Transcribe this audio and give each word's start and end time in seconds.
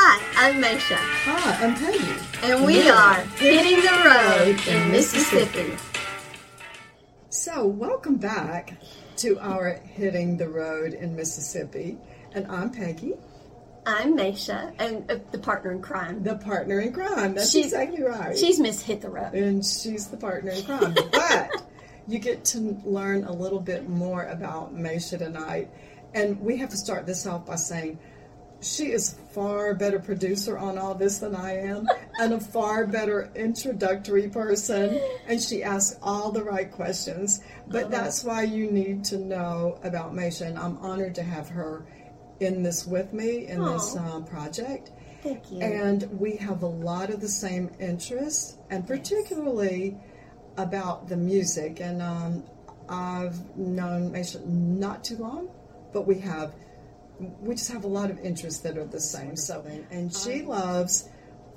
Hi, 0.00 0.48
I'm 0.48 0.62
Meshea. 0.62 0.96
Hi, 0.96 1.66
I'm 1.66 1.74
Peggy. 1.74 2.14
And 2.52 2.64
we 2.64 2.84
Yeah. 2.84 2.92
are 2.94 3.20
hitting 3.36 3.80
the 3.80 4.02
road 4.06 4.60
in 4.68 4.92
Mississippi. 4.92 5.76
So, 7.30 7.66
welcome 7.66 8.14
back 8.16 8.74
to 9.16 9.38
our 9.40 9.80
Hitting 9.82 10.36
the 10.36 10.48
Road 10.48 10.94
in 10.94 11.16
Mississippi. 11.16 11.98
And 12.32 12.46
I'm 12.46 12.70
Peggy, 12.70 13.14
I'm 13.86 14.16
Meshea, 14.16 14.72
and 14.78 15.10
uh, 15.10 15.16
the 15.32 15.38
partner 15.38 15.72
in 15.72 15.80
crime. 15.82 16.22
the 16.22 16.36
partner 16.36 16.78
in 16.80 16.92
crime. 16.92 17.34
That's 17.34 17.50
She's- 17.50 17.66
exactly 17.66 18.02
right. 18.04 18.38
She's 18.38 18.60
Miss 18.60 18.80
Hit 18.82 19.00
the 19.00 19.10
Road. 19.10 19.34
and 19.34 19.64
she's 19.66 20.06
the 20.06 20.16
partner 20.16 20.52
in 20.52 20.62
crime. 20.64 20.94
but 21.12 21.50
you 22.06 22.18
get 22.20 22.44
to 22.46 22.80
learn 22.84 23.24
a 23.24 23.32
little 23.32 23.60
bit 23.60 23.88
more 23.88 24.22
about 24.24 24.74
Meshea 24.76 25.18
tonight. 25.18 25.70
And 26.14 26.40
we 26.40 26.56
have 26.58 26.68
to 26.70 26.76
start 26.76 27.04
this 27.06 27.26
off 27.26 27.46
by 27.46 27.56
saying 27.56 27.98
she 28.60 28.92
is 28.92 29.14
far 29.32 29.74
better 29.74 29.98
producer 29.98 30.58
on 30.58 30.78
all 30.78 30.94
this 30.94 31.18
than 31.18 31.34
I 31.34 31.58
am, 31.58 31.86
and 32.18 32.32
a 32.32 32.40
far 32.40 32.86
better 32.86 33.30
introductory 33.34 34.28
person. 34.28 35.00
And 35.28 35.40
she 35.40 35.62
asks 35.62 35.98
all 36.02 36.32
the 36.32 36.42
right 36.42 36.70
questions. 36.70 37.40
But 37.68 37.90
that's 37.90 38.24
why 38.24 38.42
you 38.42 38.70
need 38.70 39.04
to 39.04 39.18
know 39.18 39.78
about 39.84 40.14
Meshea. 40.14 40.48
And 40.48 40.58
I'm 40.58 40.78
honored 40.78 41.14
to 41.16 41.22
have 41.22 41.48
her 41.50 41.86
in 42.40 42.62
this 42.62 42.86
with 42.86 43.12
me 43.12 43.46
in 43.46 43.64
this 43.64 43.96
Aw. 43.96 44.18
uh, 44.18 44.20
project. 44.22 44.92
Thank 45.22 45.50
you. 45.50 45.60
And 45.60 46.08
we 46.18 46.36
have 46.36 46.62
a 46.62 46.68
lot 46.68 47.10
of 47.10 47.20
the 47.20 47.28
same 47.28 47.70
interests, 47.80 48.56
and 48.70 48.86
particularly 48.86 49.96
about 50.56 51.08
the 51.08 51.16
music. 51.16 51.80
And 51.80 52.02
um, 52.02 52.44
I've 52.88 53.56
known 53.56 54.12
Meshea 54.12 54.44
not 54.46 55.04
too 55.04 55.16
long, 55.16 55.48
but 55.92 56.06
we 56.06 56.18
have 56.20 56.54
we 57.18 57.54
just 57.54 57.70
have 57.72 57.84
a 57.84 57.88
lot 57.88 58.10
of 58.10 58.18
interests 58.20 58.60
that 58.60 58.78
are 58.78 58.84
the 58.84 59.00
same. 59.00 59.36
So, 59.36 59.64
and 59.90 60.14
she 60.14 60.42
loves 60.42 61.08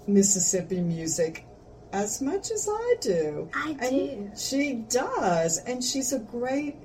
Mississippi 0.08 0.82
music 0.82 1.46
as 1.94 2.22
much 2.22 2.52
as 2.52 2.68
I 2.72 2.96
do. 3.02 3.50
I 3.54 3.78
And 3.82 3.90
do. 3.90 4.32
She 4.36 4.74
does, 4.90 5.60
and 5.60 5.84
she's 5.84 6.14
a 6.14 6.20
great 6.20 6.76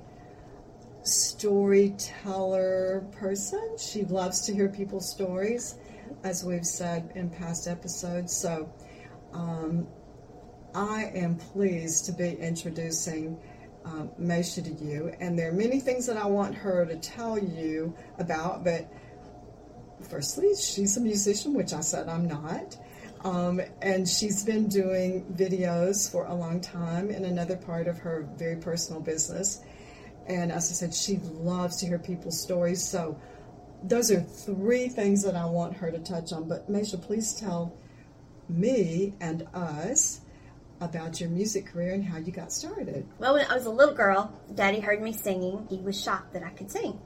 storyteller 1.03 3.05
person. 3.13 3.77
She 3.77 4.03
loves 4.05 4.41
to 4.41 4.53
hear 4.53 4.69
people's 4.69 5.09
stories, 5.09 5.75
as 6.23 6.43
we've 6.43 6.65
said 6.65 7.11
in 7.15 7.29
past 7.29 7.67
episodes. 7.67 8.35
So 8.35 8.69
um, 9.33 9.87
I 10.75 11.05
am 11.15 11.37
pleased 11.37 12.05
to 12.05 12.11
be 12.11 12.33
introducing 12.33 13.39
um, 13.87 14.09
Meshea 14.19 14.63
to 14.63 14.83
you. 14.83 15.13
And 15.19 15.37
there 15.37 15.49
are 15.49 15.53
many 15.53 15.79
things 15.79 16.05
that 16.07 16.17
I 16.17 16.25
want 16.25 16.55
her 16.55 16.85
to 16.85 16.95
tell 16.97 17.37
you 17.39 17.95
about, 18.17 18.63
but 18.63 18.91
firstly, 20.09 20.53
she's 20.55 20.97
a 20.97 21.01
musician, 21.01 21.53
which 21.53 21.73
I 21.73 21.79
said 21.81 22.09
I'm 22.09 22.27
not. 22.27 22.77
Um, 23.23 23.61
and 23.81 24.07
she's 24.07 24.43
been 24.43 24.67
doing 24.67 25.25
videos 25.33 26.11
for 26.11 26.25
a 26.25 26.33
long 26.33 26.61
time 26.61 27.09
in 27.09 27.25
another 27.25 27.55
part 27.55 27.87
of 27.87 27.97
her 27.99 28.27
very 28.35 28.57
personal 28.57 29.01
business. 29.01 29.61
And 30.27 30.51
as 30.51 30.69
I 30.69 30.73
said, 30.73 30.93
she 30.93 31.17
loves 31.17 31.77
to 31.77 31.87
hear 31.87 31.99
people's 31.99 32.39
stories. 32.39 32.85
So 32.85 33.19
those 33.83 34.11
are 34.11 34.21
three 34.21 34.89
things 34.89 35.23
that 35.23 35.35
I 35.35 35.45
want 35.45 35.77
her 35.77 35.91
to 35.91 35.99
touch 35.99 36.31
on. 36.33 36.47
But 36.47 36.69
Meshea, 36.69 37.01
please 37.01 37.33
tell 37.33 37.73
me 38.49 39.13
and 39.19 39.47
us 39.53 40.21
about 40.79 41.19
your 41.19 41.29
music 41.29 41.67
career 41.67 41.93
and 41.93 42.03
how 42.03 42.17
you 42.17 42.31
got 42.31 42.51
started. 42.51 43.07
Well, 43.19 43.33
when 43.33 43.45
I 43.45 43.55
was 43.55 43.65
a 43.65 43.71
little 43.71 43.95
girl, 43.95 44.31
Daddy 44.53 44.79
heard 44.79 45.01
me 45.01 45.11
singing. 45.11 45.67
He 45.69 45.77
was 45.77 46.01
shocked 46.01 46.33
that 46.33 46.43
I 46.43 46.49
could 46.49 46.71
sing. 46.71 46.99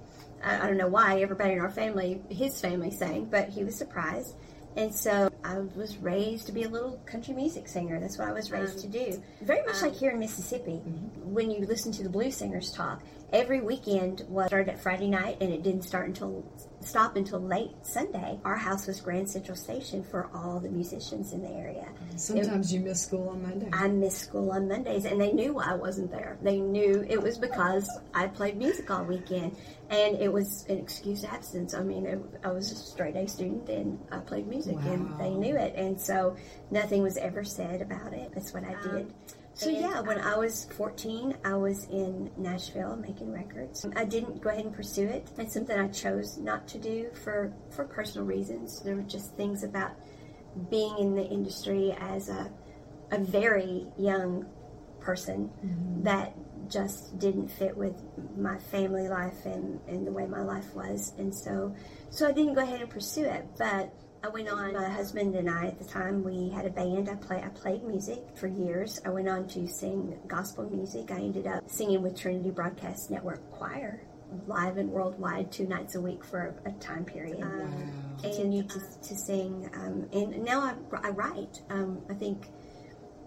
I, 0.43 0.67
don't 0.67 0.77
know 0.77 0.87
why. 0.87 1.21
Everybody 1.21 1.53
in 1.53 1.59
our 1.59 1.69
family, 1.69 2.21
his 2.29 2.59
family, 2.59 2.91
sang, 2.91 3.25
but 3.25 3.49
he 3.49 3.63
was 3.63 3.75
surprised. 3.75 4.35
And 4.75 4.93
so 4.93 5.30
I 5.43 5.59
was 5.75 5.97
raised 5.97 6.45
to 6.47 6.51
be 6.51 6.63
a 6.63 6.69
little 6.69 7.01
country 7.05 7.33
music 7.33 7.67
singer. 7.67 7.99
That's 7.99 8.17
what 8.17 8.27
I 8.27 8.33
was 8.33 8.51
raised 8.51 8.79
to 8.79 8.85
um, 8.85 8.91
do. 8.91 9.23
Very 9.41 9.65
much 9.65 9.81
like 9.81 9.93
um, 9.93 9.97
here 9.97 10.11
in 10.11 10.19
Mississippi, 10.19 10.81
mm-hmm. 10.85 11.33
when 11.33 11.51
you 11.51 11.65
listen 11.65 11.91
to 11.93 12.03
the 12.03 12.09
blues 12.09 12.37
singers 12.37 12.71
talk, 12.71 13.01
every 13.33 13.61
weekend 13.61 14.23
was 14.27 14.47
started 14.47 14.69
at 14.69 14.79
Friday 14.79 15.07
night, 15.07 15.37
and 15.41 15.51
it 15.51 15.63
didn't 15.63 15.83
start 15.83 16.07
until 16.07 16.45
stop 16.81 17.15
until 17.15 17.39
late 17.39 17.71
Sunday. 17.83 18.39
Our 18.43 18.55
house 18.55 18.87
was 18.87 18.99
Grand 19.01 19.29
Central 19.29 19.55
Station 19.55 20.03
for 20.03 20.29
all 20.33 20.59
the 20.59 20.69
musicians 20.69 21.33
in 21.33 21.41
the 21.41 21.51
area. 21.51 21.87
Mm-hmm. 21.87 22.17
Sometimes 22.17 22.73
you 22.73 22.79
miss 22.79 23.01
school 23.01 23.29
on 23.29 23.41
Monday. 23.41 23.69
I 23.73 23.87
miss 23.87 24.17
school 24.17 24.51
on 24.51 24.67
Mondays, 24.67 25.05
and 25.05 25.19
they 25.19 25.31
knew 25.31 25.59
I 25.59 25.73
wasn't 25.73 26.11
there. 26.11 26.37
They 26.41 26.59
knew 26.59 27.05
it 27.07 27.21
was 27.21 27.37
because 27.37 27.89
I 28.13 28.27
played 28.27 28.57
music 28.57 28.89
all 28.91 29.03
weekend, 29.03 29.55
and 29.91 30.15
it 30.21 30.31
was 30.31 30.65
an 30.69 30.77
excused 30.77 31.25
absence. 31.25 31.73
I 31.73 31.83
mean, 31.83 32.05
it, 32.05 32.19
I 32.45 32.51
was 32.51 32.71
a 32.71 32.75
straight 32.75 33.17
A 33.17 33.27
student, 33.27 33.69
and 33.69 33.99
I 34.09 34.19
played 34.19 34.47
music, 34.47 34.77
and 34.85 35.19
they 35.19 35.31
knew 35.31 35.55
it, 35.55 35.75
and 35.75 35.99
so 35.99 36.37
nothing 36.71 37.03
was 37.03 37.17
ever 37.17 37.43
said 37.43 37.81
about 37.81 38.13
it. 38.13 38.31
That's 38.33 38.53
what 38.53 38.63
I 38.63 38.75
did. 38.81 39.13
So 39.53 39.69
yeah, 39.69 39.99
when 39.99 40.17
uh, 40.17 40.31
I 40.33 40.37
was 40.37 40.65
14, 40.77 41.35
I 41.43 41.55
was 41.55 41.83
in 41.89 42.31
Nashville 42.37 42.95
making 42.95 43.33
records. 43.33 43.85
I 43.97 44.05
didn't 44.05 44.41
go 44.41 44.49
ahead 44.49 44.63
and 44.63 44.73
pursue 44.73 45.07
it. 45.07 45.29
It's 45.37 45.53
something 45.53 45.77
I 45.77 45.89
chose 45.89 46.37
not 46.37 46.69
to 46.69 46.79
do 46.79 47.09
for 47.23 47.53
for 47.69 47.83
personal 47.83 48.25
reasons. 48.25 48.79
There 48.79 48.95
were 48.95 49.01
just 49.01 49.35
things 49.35 49.63
about 49.63 49.91
being 50.69 50.97
in 50.99 51.15
the 51.15 51.25
industry 51.25 51.95
as 51.99 52.29
a 52.29 52.49
a 53.11 53.19
very 53.19 53.87
young 53.97 54.45
person 55.01 55.49
that 56.03 56.35
just 56.69 57.17
didn't 57.19 57.49
fit 57.49 57.75
with 57.75 58.01
my 58.37 58.57
family 58.57 59.09
life 59.09 59.45
and, 59.45 59.79
and 59.87 60.07
the 60.07 60.11
way 60.11 60.25
my 60.25 60.41
life 60.41 60.73
was. 60.73 61.13
And 61.17 61.33
so 61.33 61.75
so 62.09 62.27
I 62.27 62.31
didn't 62.31 62.53
go 62.53 62.61
ahead 62.61 62.81
and 62.81 62.89
pursue 62.89 63.25
it 63.25 63.45
but 63.57 63.93
I 64.23 64.29
went 64.29 64.49
on 64.49 64.73
my 64.73 64.87
husband 64.87 65.35
and 65.35 65.49
I 65.49 65.67
at 65.67 65.79
the 65.79 65.85
time 65.85 66.23
we 66.23 66.49
had 66.49 66.65
a 66.65 66.69
band. 66.69 67.09
I 67.09 67.15
play 67.15 67.41
I 67.43 67.49
played 67.49 67.83
music 67.83 68.19
for 68.35 68.47
years. 68.47 69.01
I 69.03 69.09
went 69.09 69.27
on 69.27 69.47
to 69.49 69.67
sing 69.67 70.17
gospel 70.27 70.69
music. 70.69 71.11
I 71.11 71.15
ended 71.15 71.47
up 71.47 71.67
singing 71.67 72.03
with 72.03 72.15
Trinity 72.15 72.51
Broadcast 72.51 73.09
Network 73.09 73.49
Choir 73.51 74.03
live 74.47 74.77
and 74.77 74.89
worldwide 74.89 75.51
two 75.51 75.67
nights 75.67 75.95
a 75.95 76.01
week 76.01 76.23
for 76.23 76.55
a, 76.65 76.71
time 76.73 77.03
period. 77.03 77.41
Um, 77.41 77.91
continued 78.21 78.69
to, 78.69 78.79
to 78.79 79.15
sing 79.15 79.69
um, 79.73 80.07
and 80.13 80.43
now 80.43 80.61
I, 80.61 80.75
I 81.03 81.09
write. 81.09 81.61
Um, 81.69 82.01
I 82.09 82.13
think 82.13 82.47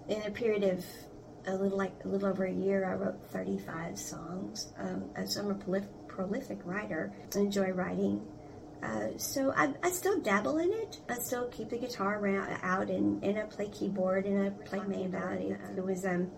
in 0.09 0.23
a 0.23 0.31
period 0.31 0.63
of 0.63 0.85
a 1.47 1.55
little 1.55 1.79
like 1.79 1.93
a 2.05 2.09
little 2.09 2.29
over 2.29 2.45
a 2.45 2.53
year, 2.53 2.85
I 2.85 2.95
wrote 2.95 3.17
35 3.31 3.99
songs. 3.99 4.73
Um, 4.79 5.11
so 5.27 5.41
I'm 5.41 5.51
a 5.51 5.55
prolif- 5.55 6.09
prolific 6.09 6.59
writer. 6.65 7.13
I 7.35 7.39
enjoy 7.39 7.71
writing. 7.71 8.27
Uh, 8.83 9.17
so 9.17 9.53
I, 9.57 9.73
I 9.83 9.91
still 9.91 10.21
dabble 10.21 10.59
in 10.59 10.71
it. 10.71 11.01
I 11.09 11.15
still 11.15 11.49
keep 11.49 11.71
the 11.71 11.79
guitar 11.79 12.19
around, 12.19 12.59
out 12.63 12.91
and, 12.91 13.23
and 13.25 13.39
I 13.39 13.43
play 13.43 13.69
keyboard 13.69 14.27
and 14.27 14.47
I 14.47 14.51
play 14.51 14.81
mandolin. 14.81 15.59
It 15.77 15.85
was 15.85 16.05
um, 16.05 16.31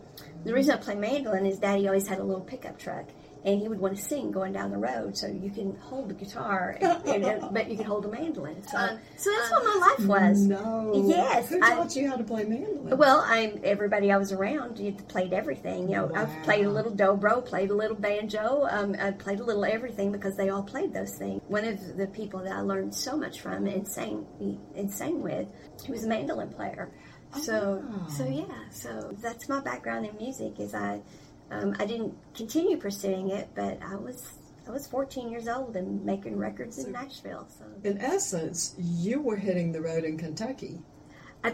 the 0.45 0.55
reason 0.55 0.75
I 0.75 0.77
play 0.77 0.95
mandolin 0.95 1.45
is 1.45 1.59
Daddy 1.59 1.89
always 1.89 2.06
had 2.06 2.19
a 2.19 2.22
little 2.22 2.45
pickup 2.45 2.78
truck. 2.78 3.06
And 3.47 3.61
he 3.61 3.69
would 3.69 3.79
want 3.79 3.97
to 3.97 4.03
sing 4.03 4.33
going 4.33 4.53
down 4.53 4.73
the 4.73 4.77
road, 4.77 5.17
so 5.17 5.29
you 5.29 5.51
can 5.51 5.77
hold 5.77 6.09
the 6.09 6.15
guitar, 6.15 6.77
and, 6.81 7.25
and, 7.25 7.55
but 7.55 7.71
you 7.71 7.77
can 7.77 7.87
hold 7.87 8.05
a 8.05 8.09
mandolin. 8.09 8.61
So, 8.67 8.99
so 9.17 9.31
that's 9.31 9.51
what 9.53 9.65
my 9.65 9.95
life 9.97 10.07
was. 10.09 10.39
No. 10.41 11.05
Yes, 11.07 11.49
Who 11.51 11.61
I- 11.62 11.77
taught 11.77 11.95
you 11.95 12.09
how 12.11 12.17
to 12.17 12.25
play 12.25 12.43
mandolin? 12.43 12.99
Well, 12.99 13.23
I'm 13.25 13.61
everybody 13.62 14.11
I 14.11 14.17
was 14.17 14.33
around 14.33 14.81
you 14.81 14.93
played 15.07 15.33
everything. 15.33 15.89
You 15.89 15.95
know, 15.97 16.07
Wow. 16.07 16.23
I've 16.23 16.43
played 16.43 16.67
a 16.67 16.71
little 16.71 16.91
dobro, 16.91 17.45
played 17.45 17.71
a 17.71 17.75
little 17.75 17.97
banjo, 17.97 18.67
um, 18.69 18.97
I 19.01 19.12
played 19.12 19.39
a 19.39 19.45
little 19.45 19.65
everything 19.65 20.11
because 20.11 20.37
they 20.37 20.49
all 20.49 20.65
played 20.65 20.93
those 20.93 21.15
things. 21.17 21.41
One 21.47 21.65
of 21.65 21.97
the 21.97 22.09
people 22.09 22.41
that 22.41 22.53
I 22.53 22.63
learned 22.63 22.97
so 22.97 23.17
much 23.17 23.41
from 23.43 23.67
and 23.69 23.87
sang 23.87 24.27
and 24.75 24.91
sang 24.93 25.23
with, 25.23 25.47
he 25.84 25.93
was 25.93 26.05
a 26.05 26.09
mandolin 26.09 26.49
player. 26.51 26.91
So, 27.43 27.84
Oh. 27.87 28.09
so 28.09 28.25
yeah, 28.27 28.45
so 28.71 29.15
that's 29.23 29.49
my 29.49 29.61
background 29.61 30.07
in 30.07 30.17
music. 30.17 30.59
Is 30.59 30.75
I, 30.75 31.01
um, 31.51 31.75
I 31.79 31.87
didn't 31.87 32.15
continue 32.34 32.77
pursuing 32.77 33.31
it, 33.31 33.49
but 33.55 33.79
I 33.83 33.97
was. 33.97 34.39
I 34.69 34.73
was 34.73 34.89
14 34.89 35.31
years 35.31 35.47
old 35.47 35.77
and 35.77 36.05
making 36.05 36.37
records 36.37 36.84
in 36.84 36.91
Nashville. 36.91 37.47
So, 37.57 37.65
In 37.84 37.98
essence, 37.98 38.75
you 38.77 39.21
were 39.21 39.37
hitting 39.37 39.71
the 39.71 39.81
road 39.81 40.03
in 40.03 40.19
Kentucky. 40.19 40.81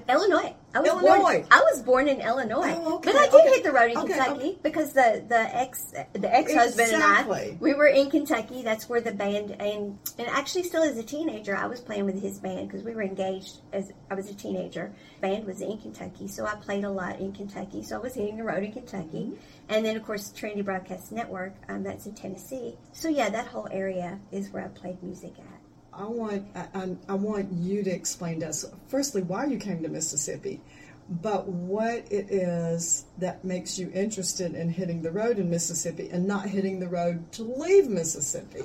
Illinois. 0.08 0.54
I 0.74 0.80
was 0.80 0.88
Illinois. 0.88 1.18
Born, 1.18 1.46
I 1.50 1.60
was 1.70 1.82
born 1.82 2.08
in 2.08 2.20
Illinois, 2.22 2.72
Oh, 2.78 2.94
okay, 2.96 3.12
but 3.12 3.20
I 3.20 3.24
did 3.26 3.34
okay. 3.34 3.48
hit 3.50 3.64
the 3.64 3.72
road 3.72 3.90
in 3.90 3.98
Okay, 3.98 4.14
Kentucky 4.14 4.58
because 4.62 4.94
the 4.94 5.22
the 5.28 5.54
ex 5.54 5.92
the 6.14 6.34
ex 6.34 6.54
husband 6.54 6.92
and 6.92 7.02
I 7.02 7.56
we 7.60 7.74
were 7.74 7.88
in 7.88 8.10
Kentucky. 8.10 8.62
That's 8.62 8.88
where 8.88 9.02
the 9.02 9.12
band 9.12 9.50
and 9.60 9.98
and 10.18 10.28
actually 10.28 10.62
still 10.62 10.82
as 10.82 10.96
a 10.96 11.02
teenager 11.02 11.54
I 11.54 11.66
was 11.66 11.80
playing 11.80 12.06
with 12.06 12.22
his 12.22 12.38
band 12.38 12.68
because 12.68 12.82
we 12.84 12.94
were 12.94 13.02
engaged 13.02 13.58
as 13.74 13.92
I 14.10 14.14
was 14.14 14.30
a 14.30 14.34
teenager. 14.34 14.92
Band 15.20 15.46
was 15.46 15.60
in 15.60 15.76
Kentucky, 15.78 16.26
so 16.26 16.46
I 16.46 16.54
played 16.54 16.84
a 16.84 16.90
lot 16.90 17.20
in 17.20 17.32
Kentucky. 17.32 17.82
So 17.82 17.96
I 17.96 17.98
was 17.98 18.14
hitting 18.14 18.38
the 18.38 18.44
road 18.44 18.62
in 18.64 18.72
Kentucky, 18.72 19.02
Mm-hmm. 19.32 19.34
and 19.74 19.84
then 19.84 19.96
of 19.96 20.04
course 20.04 20.32
Trinity 20.32 20.62
Broadcast 20.62 21.12
Network. 21.12 21.52
Um, 21.68 21.82
that's 21.82 22.06
in 22.06 22.14
Tennessee. 22.14 22.78
So 22.94 23.08
yeah, 23.08 23.28
that 23.28 23.46
whole 23.46 23.68
area 23.70 24.18
is 24.30 24.48
where 24.50 24.64
I 24.64 24.68
played 24.68 25.02
music 25.02 25.34
at. 25.38 25.51
I 25.92 26.04
want 26.04 26.46
I, 26.54 26.96
I, 27.08 27.14
want 27.14 27.52
you 27.52 27.82
to 27.82 27.90
explain 27.90 28.40
to 28.40 28.48
us 28.48 28.64
firstly 28.88 29.22
why 29.22 29.44
you 29.44 29.58
came 29.58 29.82
to 29.82 29.88
Mississippi, 29.88 30.60
but 31.08 31.46
what 31.48 32.10
it 32.10 32.30
is 32.30 33.04
that 33.18 33.44
makes 33.44 33.78
you 33.78 33.90
interested 33.92 34.54
in 34.54 34.70
hitting 34.70 35.02
the 35.02 35.10
road 35.10 35.38
in 35.38 35.50
Mississippi 35.50 36.08
and 36.10 36.26
not 36.26 36.48
hitting 36.48 36.80
the 36.80 36.88
road 36.88 37.30
to 37.32 37.42
leave 37.42 37.88
Mississippi. 37.88 38.64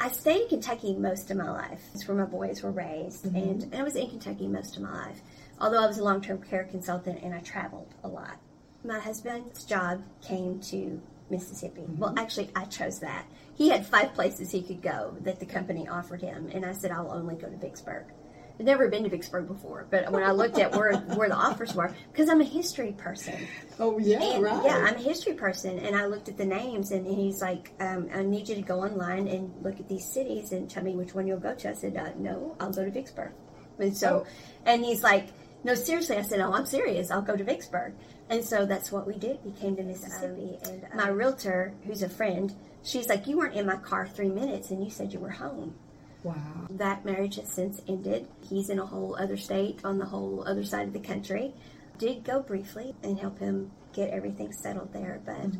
I 0.00 0.10
stayed 0.10 0.42
in 0.42 0.48
Kentucky 0.48 0.94
most 0.94 1.30
of 1.32 1.36
my 1.36 1.50
life. 1.50 1.82
It's 1.94 2.06
where 2.06 2.16
my 2.16 2.24
boys 2.24 2.62
were 2.62 2.70
raised, 2.70 3.24
Mm-hmm. 3.24 3.36
and, 3.36 3.74
I 3.74 3.82
was 3.82 3.96
in 3.96 4.08
Kentucky 4.08 4.46
most 4.46 4.76
of 4.76 4.82
my 4.82 4.92
life. 5.06 5.20
Although 5.60 5.82
I 5.82 5.86
was 5.88 5.98
a 5.98 6.04
long 6.04 6.20
term 6.20 6.40
care 6.40 6.64
consultant 6.64 7.20
and 7.24 7.34
I 7.34 7.40
traveled 7.40 7.92
a 8.04 8.08
lot. 8.08 8.38
My 8.84 9.00
husband's 9.00 9.64
job 9.64 10.02
came 10.22 10.60
to 10.60 11.00
Mississippi. 11.30 11.80
Mm-hmm. 11.80 11.98
Well, 11.98 12.14
actually, 12.16 12.50
I 12.54 12.64
chose 12.66 13.00
that. 13.00 13.26
He 13.58 13.68
had 13.68 13.84
five 13.84 14.14
places 14.14 14.52
he 14.52 14.62
could 14.62 14.80
go 14.80 15.16
that 15.22 15.40
the 15.40 15.44
company 15.44 15.88
offered 15.88 16.22
him, 16.22 16.48
and 16.54 16.64
I 16.64 16.70
said, 16.70 16.92
I'll 16.92 17.10
only 17.10 17.34
go 17.34 17.48
to 17.48 17.56
Vicksburg. 17.56 18.04
I'd 18.60 18.64
never 18.64 18.88
been 18.88 19.02
to 19.02 19.10
Vicksburg 19.10 19.48
before, 19.48 19.88
but 19.90 20.12
when 20.12 20.22
I 20.22 20.30
looked 20.30 20.60
at 20.60 20.76
where, 20.76 20.96
where 21.16 21.28
the 21.28 21.34
offers 21.34 21.74
were, 21.74 21.92
because 22.12 22.28
I'm 22.28 22.40
a 22.40 22.44
history 22.44 22.92
person, 22.92 23.34
Oh 23.80 23.98
yeah, 23.98 24.22
and, 24.22 24.44
right. 24.44 24.64
Yeah, 24.64 24.76
I'm 24.76 24.94
a 24.94 25.02
history 25.02 25.32
person, 25.32 25.80
and 25.80 25.96
I 25.96 26.06
looked 26.06 26.28
at 26.28 26.36
the 26.36 26.44
names, 26.44 26.92
and 26.92 27.04
he's 27.04 27.42
like, 27.42 27.72
um, 27.80 28.08
"I 28.14 28.22
need 28.22 28.48
you 28.48 28.54
to 28.54 28.62
go 28.62 28.80
online 28.84 29.26
and 29.26 29.52
look 29.60 29.80
at 29.80 29.88
these 29.88 30.06
cities 30.06 30.52
and 30.52 30.70
tell 30.70 30.84
me 30.84 30.94
which 30.94 31.12
one 31.12 31.26
you'll 31.26 31.40
go 31.40 31.54
to." 31.56 31.70
I 31.70 31.72
said, 31.74 31.96
uh, 31.96 32.10
"No, 32.16 32.54
I'll 32.60 32.72
go 32.72 32.84
to 32.84 32.92
Vicksburg." 32.92 33.32
And 33.80 33.96
so, 33.96 34.24
and 34.66 34.84
he's 34.84 35.02
like, 35.02 35.28
"No, 35.64 35.74
seriously." 35.74 36.16
I 36.16 36.22
said, 36.22 36.38
"No, 36.38 36.52
I'm 36.52 36.66
serious. 36.66 37.10
I'll 37.10 37.22
go 37.22 37.36
to 37.36 37.42
Vicksburg." 37.44 37.94
And 38.30 38.44
so 38.44 38.66
that's 38.66 38.92
what 38.92 39.06
we 39.06 39.14
did. 39.14 39.38
We 39.44 39.52
came 39.52 39.76
to 39.76 39.82
Mississippi, 39.82 40.58
and 40.64 40.84
uh, 40.84 40.96
my 40.96 41.08
realtor, 41.08 41.72
who's 41.86 42.02
a 42.02 42.08
friend, 42.08 42.54
she's 42.82 43.08
like, 43.08 43.26
"You 43.26 43.38
weren't 43.38 43.54
in 43.54 43.66
my 43.66 43.76
car 43.76 44.06
three 44.06 44.28
minutes, 44.28 44.70
and 44.70 44.84
you 44.84 44.90
said 44.90 45.12
you 45.12 45.18
were 45.18 45.30
home." 45.30 45.74
wow. 46.22 46.66
That 46.70 47.04
marriage 47.04 47.36
has 47.36 47.48
since 47.48 47.80
ended. 47.88 48.28
He's 48.48 48.68
in 48.68 48.78
a 48.78 48.86
whole 48.86 49.16
other 49.18 49.36
state 49.36 49.80
on 49.84 49.98
the 49.98 50.04
whole 50.04 50.44
other 50.46 50.64
side 50.64 50.86
of 50.86 50.92
the 50.92 51.00
country. 51.00 51.54
Did 51.98 52.24
go 52.24 52.40
briefly 52.40 52.94
and 53.02 53.18
help 53.18 53.38
him 53.38 53.70
get 53.92 54.10
everything 54.10 54.52
settled 54.52 54.92
there, 54.92 55.20
but 55.24 55.50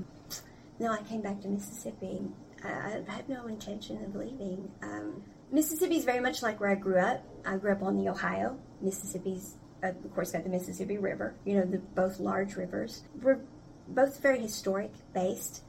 no, 0.78 0.92
I 0.92 1.02
came 1.02 1.22
back 1.22 1.40
to 1.42 1.48
Mississippi. 1.48 2.22
I, 2.64 3.02
I 3.08 3.12
had 3.12 3.28
no 3.28 3.46
intention 3.46 4.04
of 4.04 4.14
leaving. 4.14 4.70
Um, 4.82 5.22
Mississippi 5.50 5.96
is 5.96 6.04
very 6.04 6.20
much 6.20 6.42
like 6.42 6.60
where 6.60 6.70
I 6.70 6.74
grew 6.74 6.98
up. 6.98 7.24
I 7.44 7.56
grew 7.56 7.72
up 7.72 7.82
on 7.82 7.96
the 7.96 8.08
Ohio. 8.08 8.58
Mississippi's, 8.80 9.56
uh, 9.82 9.88
of 9.88 10.14
course, 10.14 10.32
got 10.32 10.44
the 10.44 10.50
Mississippi 10.50 10.98
River. 10.98 11.34
You 11.44 11.56
know, 11.56 11.64
the 11.64 11.78
both 11.78 12.20
large 12.20 12.56
rivers. 12.56 13.02
We're 13.20 13.40
both 13.88 14.20
very 14.20 14.40
historic 14.40 14.92
based. 15.14 15.62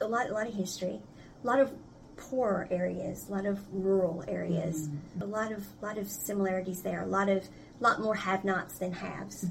A 0.00 0.06
lot, 0.06 0.30
a 0.30 0.32
lot 0.32 0.46
of 0.46 0.54
history. 0.54 1.00
A 1.42 1.46
lot 1.46 1.60
of 1.60 1.72
poor 2.16 2.68
areas. 2.70 3.28
A 3.28 3.32
lot 3.32 3.46
of 3.46 3.60
rural 3.72 4.24
areas. 4.28 4.88
A 5.20 5.26
lot 5.26 5.52
of, 5.52 5.66
lot 5.82 5.98
of 5.98 6.08
similarities 6.08 6.82
there. 6.82 7.02
A 7.02 7.06
lot 7.06 7.28
of, 7.28 7.48
lot 7.80 8.00
more 8.00 8.14
have-nots 8.14 8.78
than 8.78 8.92
haves. 8.92 9.46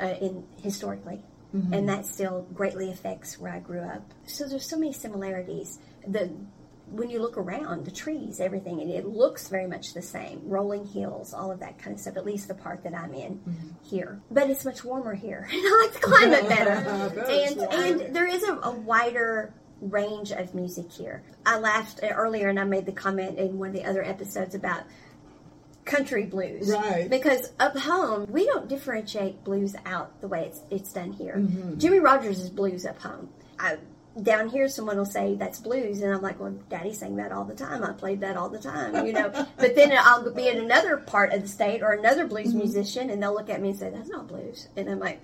Uh, 0.00 0.14
in 0.20 0.44
historically 0.62 1.22
and 1.72 1.88
that 1.88 2.06
still 2.06 2.46
greatly 2.54 2.90
affects 2.90 3.38
where 3.38 3.52
I 3.52 3.60
grew 3.60 3.80
up. 3.80 4.02
So 4.26 4.46
there's 4.46 4.68
so 4.68 4.76
many 4.76 4.92
similarities. 4.92 5.78
The 6.06 6.30
when 6.90 7.10
you 7.10 7.20
look 7.20 7.36
around, 7.36 7.84
the 7.84 7.90
trees, 7.90 8.40
everything, 8.40 8.80
and 8.80 8.90
it 8.90 9.06
looks 9.06 9.48
very 9.48 9.66
much 9.66 9.92
the 9.92 10.02
same. 10.02 10.40
Rolling 10.44 10.86
hills, 10.86 11.34
all 11.34 11.50
of 11.50 11.60
that 11.60 11.78
kind 11.78 11.94
of 11.94 12.00
stuff. 12.00 12.16
At 12.16 12.24
least 12.24 12.48
the 12.48 12.54
part 12.54 12.84
that 12.84 12.94
I'm 12.94 13.12
in 13.14 13.40
here, 13.82 14.20
but 14.30 14.48
it's 14.48 14.64
much 14.64 14.84
warmer 14.84 15.14
here, 15.14 15.48
and 15.52 15.60
I 15.60 15.82
like 15.82 15.92
the 15.92 16.00
climate 16.00 16.48
better. 16.48 16.72
And 17.28 17.60
and 17.60 18.16
there 18.16 18.26
is 18.26 18.42
a, 18.44 18.58
a 18.62 18.72
wider 18.72 19.52
range 19.80 20.30
of 20.30 20.54
music 20.54 20.90
here. 20.90 21.22
I 21.44 21.58
laughed 21.58 22.00
earlier, 22.02 22.48
and 22.48 22.58
I 22.58 22.64
made 22.64 22.86
the 22.86 22.92
comment 22.92 23.38
in 23.38 23.58
one 23.58 23.68
of 23.68 23.74
the 23.74 23.84
other 23.84 24.04
episodes 24.04 24.54
about 24.54 24.84
country 25.84 26.24
blues. 26.24 26.70
Right. 26.70 27.08
Because 27.08 27.52
up 27.58 27.76
home, 27.76 28.26
we 28.30 28.44
don't 28.46 28.68
differentiate 28.68 29.44
blues 29.44 29.74
out 29.86 30.20
the 30.20 30.28
way 30.28 30.44
it's 30.46 30.60
it's 30.70 30.92
done 30.92 31.12
here. 31.12 31.36
Mm-hmm. 31.36 31.78
Jimmy 31.78 31.98
Rogers 31.98 32.40
is 32.40 32.50
blues 32.50 32.86
up 32.86 33.00
home. 33.00 33.30
I, 33.58 33.78
down 34.22 34.48
here, 34.48 34.68
someone 34.68 34.96
will 34.96 35.04
say 35.04 35.34
that's 35.34 35.60
blues, 35.60 36.00
and 36.00 36.14
I'm 36.14 36.22
like, 36.22 36.40
well, 36.40 36.54
Daddy 36.70 36.92
sang 36.92 37.16
that 37.16 37.32
all 37.32 37.44
the 37.44 37.54
time. 37.54 37.84
I 37.84 37.92
played 37.92 38.20
that 38.20 38.36
all 38.36 38.48
the 38.48 38.58
time, 38.58 39.06
you 39.06 39.12
know. 39.12 39.30
but 39.56 39.74
then 39.74 39.92
I'll 39.92 40.30
be 40.32 40.48
in 40.48 40.58
another 40.58 40.96
part 40.96 41.32
of 41.32 41.42
the 41.42 41.48
state 41.48 41.82
or 41.82 41.92
another 41.92 42.26
blues 42.26 42.48
Mm-hmm. 42.48 42.58
musician, 42.58 43.10
and 43.10 43.22
they'll 43.22 43.34
look 43.34 43.50
at 43.50 43.60
me 43.60 43.70
and 43.70 43.78
say, 43.78 43.90
that's 43.90 44.08
not 44.08 44.28
blues, 44.28 44.68
and 44.76 44.88
I'm 44.88 44.98
like. 44.98 45.20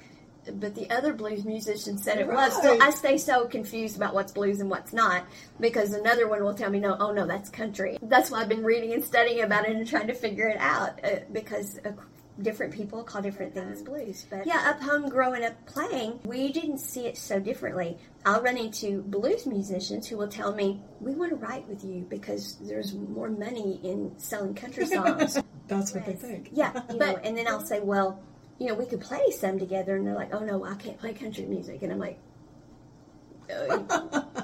But 0.55 0.75
the 0.75 0.91
other 0.91 1.13
blues 1.13 1.45
musician 1.45 1.97
said 1.99 2.19
it 2.19 2.27
was. 2.27 2.61
So 2.61 2.77
I 2.81 2.91
stay 2.91 3.17
so 3.17 3.47
confused 3.47 3.97
about 3.97 4.13
what's 4.13 4.33
blues 4.33 4.59
and 4.59 4.69
what's 4.69 4.93
not 4.93 5.25
because 5.61 5.93
another 5.93 6.27
one 6.27 6.43
will 6.43 6.53
tell 6.53 6.69
me, 6.69 6.81
no, 6.81 6.97
oh 6.99 7.13
no, 7.13 7.29
that's 7.29 7.49
country. 7.49 7.97
That's 8.03 8.29
why 8.29 8.41
I've 8.41 8.49
been 8.49 8.65
reading 8.65 8.93
and 8.93 9.05
studying 9.05 9.43
about 9.43 9.69
it 9.69 9.77
and 9.77 9.87
trying 9.87 10.09
to 10.09 10.15
figure 10.15 10.49
it 10.49 10.57
out 10.59 10.99
uh, 11.05 11.21
because 11.31 11.79
uh, 11.85 11.93
different 12.41 12.73
people 12.73 13.03
call 13.03 13.23
different 13.23 13.55
things 13.55 13.83
blues. 13.83 14.27
But 14.31 14.47
yeah, 14.47 14.71
up 14.71 14.81
home 14.81 15.09
growing 15.09 15.45
up 15.45 15.67
playing, 15.67 16.21
we 16.25 16.53
didn't 16.53 16.79
see 16.79 17.07
it 17.07 17.17
so 17.19 17.39
differently. 17.39 17.99
I'll 18.25 18.43
run 18.43 18.57
into 18.57 19.03
blues 19.03 19.47
musicians 19.47 20.07
who 20.07 20.17
will 20.17 20.29
tell 20.29 20.55
me, 20.55 20.81
we 21.01 21.15
want 21.15 21.31
to 21.31 21.37
write 21.37 21.69
with 21.69 21.85
you 21.85 22.07
because 22.09 22.57
there's 22.61 22.95
more 22.95 23.29
money 23.29 23.81
in 23.83 24.13
selling 24.19 24.55
country 24.55 24.87
songs. 24.87 25.39
That's 25.69 25.95
what 25.95 26.07
they 26.07 26.15
think. 26.15 26.51
Yeah, 26.53 26.73
you 26.91 26.99
know, 26.99 27.17
and 27.23 27.37
then 27.37 27.49
I'll 27.49 27.65
say, 27.65 27.81
well, 27.81 28.23
you 28.59 28.69
know, 28.69 28.75
we 28.75 28.87
could 28.87 29.01
play 29.01 29.31
some 29.31 29.59
together, 29.59 29.97
and 29.97 30.07
they're 30.07 30.15
like, 30.15 30.35
oh 30.35 30.41
no, 30.41 30.65
I 30.65 30.75
can't 30.75 30.99
play 30.99 31.15
country 31.15 31.45
music, 31.47 31.83
and 31.83 31.93
I'm 31.93 31.99
like, 31.99 32.19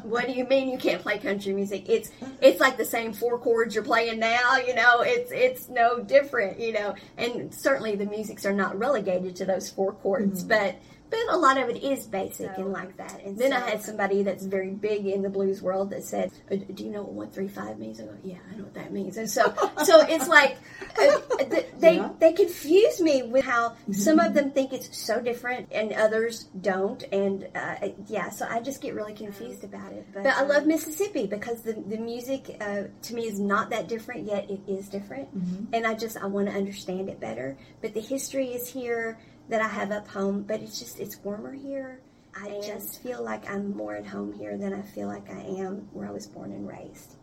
what 0.03 0.27
do 0.27 0.33
you 0.33 0.45
mean 0.47 0.69
you 0.69 0.79
can't 0.79 1.03
play 1.03 1.19
country 1.19 1.53
music? 1.53 1.89
It's 1.89 2.11
it's 2.41 2.61
like 2.61 2.77
the 2.77 2.85
same 2.85 3.13
four 3.13 3.39
chords 3.39 3.75
you're 3.75 3.85
playing 3.85 4.19
now, 4.19 4.57
you 4.57 4.75
know. 4.75 5.01
It's 5.01 5.31
it's 5.33 5.69
no 5.69 6.01
different, 6.01 6.59
you 6.59 6.73
know. 6.73 6.95
And 7.17 7.55
certainly 7.55 7.97
the 7.97 8.07
musics 8.07 8.47
are 8.47 8.53
not 8.53 8.79
relegated 8.79 9.37
to 9.37 9.45
those 9.45 9.71
four 9.71 9.93
chords, 9.93 10.45
mm-hmm. 10.45 10.49
but 10.49 10.77
but 11.11 11.19
a 11.31 11.37
lot 11.37 11.59
of 11.59 11.69
it 11.69 11.83
is 11.83 12.07
basic 12.07 12.51
and 12.57 12.73
like 12.73 12.97
that. 12.97 13.23
And 13.25 13.39
then 13.39 13.53
I 13.53 13.61
had 13.61 13.83
somebody 13.83 14.23
that's 14.23 14.45
very 14.45 14.71
big 14.71 15.07
in 15.07 15.23
the 15.23 15.29
blues 15.31 15.63
world 15.63 15.91
that 15.91 16.05
said, 16.05 16.31
"Uh, 16.51 16.57
"Do 16.57 16.85
you 16.85 16.91
know 16.91 17.03
what 17.03 17.13
one 17.13 17.31
three 17.31 17.49
five 17.49 17.79
means?" 17.79 18.01
I 18.01 18.05
go, 18.05 18.15
"Yeah, 18.23 18.37
I 18.51 18.57
know 18.57 18.65
what 18.65 18.75
that 18.75 18.93
means." 18.93 19.17
And 19.17 19.29
so 19.31 19.43
so 19.85 20.01
it's 20.09 20.29
like 20.29 20.57
uh, 20.99 21.19
they 21.79 21.97
Yeah. 21.97 22.11
they 22.19 22.33
confuse 22.33 23.01
me 23.01 23.23
with 23.23 23.45
how 23.45 23.77
some 23.93 24.19
of 24.21 24.35
them 24.35 24.51
think 24.51 24.73
it's 24.73 24.97
so 24.97 25.21
different 25.21 25.69
and 25.73 25.93
others 25.93 26.45
don't, 26.61 27.03
and 27.13 27.49
uh, 27.55 27.89
yeah, 28.07 28.31
so 28.31 28.47
I 28.49 28.61
just 28.61 28.81
get 28.81 28.95
really 28.95 29.15
confused 29.15 29.65
about 29.65 29.93
it. 29.93 30.07
But, 30.13 30.27
I 30.27 30.43
love 30.43 30.67
Mississippi 30.67 31.27
because 31.27 31.63
the 31.63 31.73
the 31.73 31.99
music 31.99 32.57
uh, 32.61 32.85
to 33.03 33.15
me 33.15 33.27
is 33.27 33.39
not 33.41 33.71
that 33.71 33.89
different, 33.89 34.27
yet 34.27 34.51
it 34.51 34.61
is 34.67 34.89
different, 34.89 35.29
and 35.73 35.87
I 35.87 35.95
just 35.95 36.17
I 36.17 36.27
want 36.27 36.49
to 36.49 36.55
understand 36.55 37.09
it 37.09 37.21
better. 37.21 37.57
But 37.81 37.95
the 37.95 38.01
history 38.01 38.49
is 38.49 38.69
here 38.69 39.19
that 39.49 39.61
I 39.61 39.69
have 39.69 39.91
up 39.91 40.09
home, 40.09 40.43
but 40.43 40.61
it's 40.61 40.79
just 40.79 41.01
it's 41.01 41.19
warmer 41.25 41.53
here. 41.53 42.01
I 42.35 42.61
just 42.65 43.03
feel 43.03 43.23
like 43.23 43.49
I'm 43.51 43.77
more 43.77 43.97
at 43.97 44.07
home 44.07 44.33
here 44.33 44.57
than 44.57 44.73
I 44.73 44.83
feel 44.83 45.09
like 45.09 45.29
I 45.31 45.41
am 45.41 45.89
where 45.93 46.07
I 46.07 46.11
was 46.11 46.27
born 46.27 46.53
and 46.53 46.69
raised. 46.69 47.17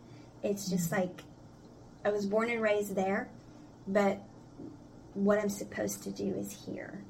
It's 0.44 0.69
just 0.69 0.92
mm-hmm. 0.92 1.01
like 1.01 1.22
I 2.04 2.10
was 2.10 2.25
born 2.25 2.50
and 2.50 2.62
raised 2.62 2.95
there, 2.95 3.30
but 3.88 4.22
what 5.14 5.40
I'm 5.40 5.50
supposed 5.50 6.04
to 6.04 6.11
do 6.11 6.35
is 6.35 6.52
here. 6.66 7.02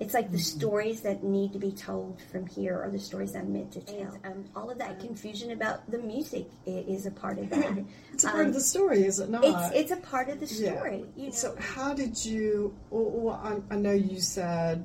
It's 0.00 0.14
like 0.14 0.32
the 0.32 0.38
stories 0.38 1.02
that 1.02 1.22
need 1.22 1.52
to 1.52 1.58
be 1.60 1.70
told 1.70 2.20
from 2.32 2.46
here 2.46 2.76
are 2.80 2.90
the 2.90 2.98
stories 2.98 3.36
I'm 3.36 3.52
meant 3.52 3.72
to 3.72 3.80
tell. 3.80 4.18
um, 4.24 4.44
all 4.56 4.68
of 4.70 4.78
that 4.78 4.98
confusion 4.98 5.52
about 5.52 5.88
the 5.90 5.98
music 5.98 6.46
is 6.66 7.06
a 7.06 7.10
part 7.12 7.38
of 7.38 7.50
that. 7.50 7.84
It's 8.12 8.24
a 8.24 8.28
part 8.28 8.40
Um, 8.42 8.48
of 8.48 8.54
the 8.54 8.60
story, 8.60 9.04
is 9.04 9.20
it 9.20 9.28
not? 9.30 9.44
it's 9.44 9.76
it's 9.76 9.90
a 9.92 9.96
part 9.96 10.28
of 10.28 10.40
the 10.40 10.46
Yeah. 10.46 10.74
story. 10.76 11.04
You 11.16 11.26
know? 11.26 11.32
So, 11.32 11.54
how 11.58 11.94
did 11.94 12.24
you? 12.24 12.74
Well, 12.90 13.04
well, 13.10 13.34
I, 13.70 13.74
I 13.74 13.78
know 13.78 13.92
you 13.92 14.20
said 14.20 14.84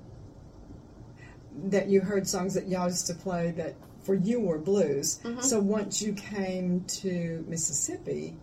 that 1.69 1.87
you 1.87 2.01
heard 2.01 2.27
songs 2.27 2.53
that 2.53 2.67
y'all 2.67 2.87
used 2.87 3.07
to 3.07 3.15
play 3.15 3.51
that 3.51 3.75
for 4.01 4.13
you 4.13 4.39
were 4.39 4.59
blues. 4.59 5.19
Mm-hmm. 5.23 5.41
So, 5.41 5.59
once 5.59 6.01
you 6.01 6.13
came 6.13 6.81
to 7.01 7.43
Mississippi, 7.47 8.37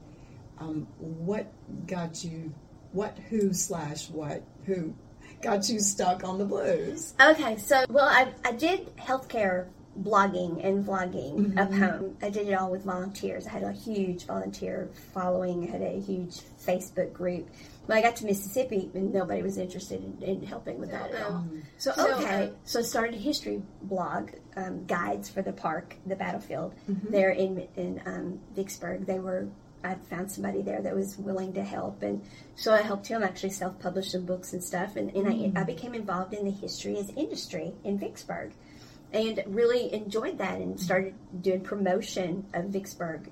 um, 0.58 0.86
what 0.98 1.52
got 1.86 2.24
you? 2.24 2.52
What 2.92 3.16
who 3.30 3.52
slash 3.52 4.10
what 4.10 4.42
who 4.66 4.94
got 5.42 5.68
you 5.68 5.80
stuck 5.80 6.24
on 6.24 6.38
the 6.38 6.44
blues? 6.44 7.14
Okay, 7.20 7.56
so 7.56 7.84
well, 7.88 8.08
I, 8.08 8.32
I 8.44 8.52
did 8.52 8.96
healthcare 8.96 9.66
blogging 10.00 10.64
and 10.66 10.84
vlogging 10.84 11.56
up 11.56 11.72
home. 11.72 12.16
I 12.20 12.28
did 12.30 12.48
it 12.48 12.54
all 12.54 12.70
with 12.70 12.84
volunteers. 12.84 13.46
I 13.46 13.50
had 13.50 13.62
a 13.62 13.72
huge 13.72 14.26
volunteer 14.26 14.90
following. 15.12 15.68
I 15.68 15.72
had 15.72 15.82
a 15.82 16.00
huge 16.00 16.40
Facebook 16.66 17.12
group. 17.12 17.48
When 17.86 17.98
I 17.98 18.02
got 18.02 18.16
to 18.16 18.24
Mississippi, 18.24 18.90
and 18.94 19.12
nobody 19.12 19.42
was 19.42 19.58
interested 19.58 20.02
in, 20.02 20.22
in 20.22 20.42
helping 20.42 20.80
with 20.80 20.90
that 20.90 21.12
at 21.12 21.22
all. 21.26 21.46
So 21.78 21.92
okay, 21.98 22.50
so 22.64 22.80
I 22.80 22.82
started 22.82 23.14
a 23.14 23.18
history 23.18 23.62
blog, 23.82 24.30
um, 24.56 24.86
guides 24.86 25.28
for 25.28 25.42
the 25.42 25.52
park, 25.52 25.94
the 26.06 26.16
battlefield 26.16 26.74
there 27.10 27.30
in 27.30 27.68
in 27.76 28.02
um, 28.06 28.40
Vicksburg. 28.54 29.06
They 29.06 29.18
were. 29.20 29.48
I 29.84 29.94
found 30.10 30.30
somebody 30.32 30.62
there 30.62 30.80
that 30.80 30.94
was 30.94 31.18
willing 31.18 31.52
to 31.52 31.62
help, 31.62 32.02
and 32.02 32.22
so 32.56 32.72
I 32.72 32.80
helped 32.80 33.06
him 33.06 33.22
actually 33.22 33.50
self-publish 33.50 34.12
some 34.12 34.24
books 34.24 34.52
and 34.54 34.64
stuff. 34.64 34.96
And, 34.96 35.14
and 35.14 35.28
I, 35.28 35.30
I 35.30 35.34
mm-hmm. 35.34 35.64
became 35.64 35.94
involved 35.94 36.32
in 36.32 36.44
the 36.44 36.50
history 36.50 36.96
as 36.96 37.10
industry 37.10 37.74
in 37.84 37.98
Vicksburg, 37.98 38.52
and 39.12 39.42
really 39.46 39.92
enjoyed 39.92 40.38
that, 40.38 40.56
and 40.60 40.74
mm-hmm. 40.74 40.82
started 40.82 41.14
doing 41.40 41.60
promotion 41.60 42.46
of 42.54 42.66
Vicksburg 42.66 43.28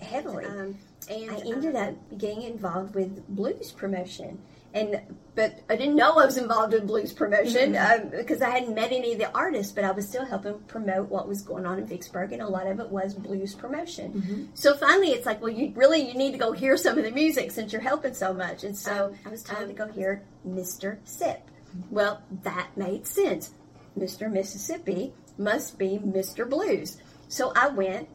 heavily. 0.00 0.46
Um, 0.46 0.78
and 1.10 1.30
I 1.30 1.36
ended 1.38 1.76
um, 1.76 1.88
up 1.88 2.18
getting 2.18 2.42
involved 2.42 2.94
with 2.94 3.26
blues 3.28 3.72
promotion. 3.72 4.38
And 4.78 5.00
but 5.34 5.60
I 5.70 5.76
didn't 5.76 5.94
know 5.94 6.14
I 6.16 6.26
was 6.26 6.36
involved 6.36 6.74
in 6.74 6.86
blues 6.86 7.12
promotion 7.12 7.72
Mm-hmm. 7.74 8.06
um, 8.06 8.10
because 8.10 8.42
I 8.42 8.50
hadn't 8.50 8.74
met 8.74 8.90
any 8.90 9.12
of 9.12 9.18
the 9.18 9.30
artists, 9.32 9.72
but 9.72 9.84
I 9.84 9.92
was 9.92 10.08
still 10.08 10.24
helping 10.24 10.58
promote 10.66 11.08
what 11.08 11.28
was 11.28 11.42
going 11.42 11.64
on 11.64 11.78
in 11.78 11.86
Vicksburg, 11.86 12.32
and 12.32 12.42
a 12.42 12.48
lot 12.48 12.66
of 12.66 12.80
it 12.80 12.88
was 12.88 13.14
blues 13.14 13.54
promotion. 13.54 14.12
Mm-hmm. 14.12 14.44
So 14.54 14.74
finally, 14.76 15.12
it's 15.12 15.26
like, 15.26 15.40
well, 15.40 15.52
you 15.52 15.72
really 15.76 16.00
you 16.08 16.14
need 16.14 16.32
to 16.32 16.38
go 16.38 16.52
hear 16.52 16.76
some 16.76 16.98
of 16.98 17.04
the 17.04 17.12
music 17.12 17.52
since 17.52 17.72
you're 17.72 17.82
helping 17.82 18.14
so 18.14 18.34
much, 18.34 18.64
and 18.64 18.76
so 18.76 19.14
I 19.24 19.28
was 19.28 19.42
told 19.44 19.68
to 19.68 19.74
go 19.74 19.86
hear 19.86 20.22
Mr. 20.46 20.98
Sipp. 21.04 21.42
Well, 21.90 22.22
that 22.42 22.70
made 22.76 23.06
sense. 23.06 23.52
Mr. 23.96 24.30
Mississippi 24.30 25.12
must 25.36 25.78
be 25.78 25.98
Mr. 25.98 26.48
Blues. 26.48 26.98
So 27.28 27.52
I 27.54 27.68
went, 27.68 28.08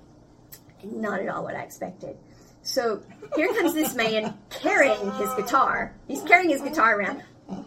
not 0.84 1.22
at 1.22 1.30
all 1.30 1.44
what 1.44 1.56
I 1.56 1.62
expected. 1.62 2.18
So 2.64 3.04
here 3.36 3.54
comes 3.54 3.74
this 3.74 3.94
man 3.94 4.38
carrying 4.50 5.12
his 5.14 5.30
guitar. 5.36 5.94
He's 6.08 6.24
carrying 6.24 6.50
his 6.50 6.62
guitar 6.62 6.98
around, 6.98 7.24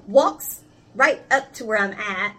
walks 0.06 0.62
right 0.94 1.22
up 1.30 1.52
to 1.54 1.64
where 1.64 1.78
I'm 1.78 1.92
at. 1.92 2.34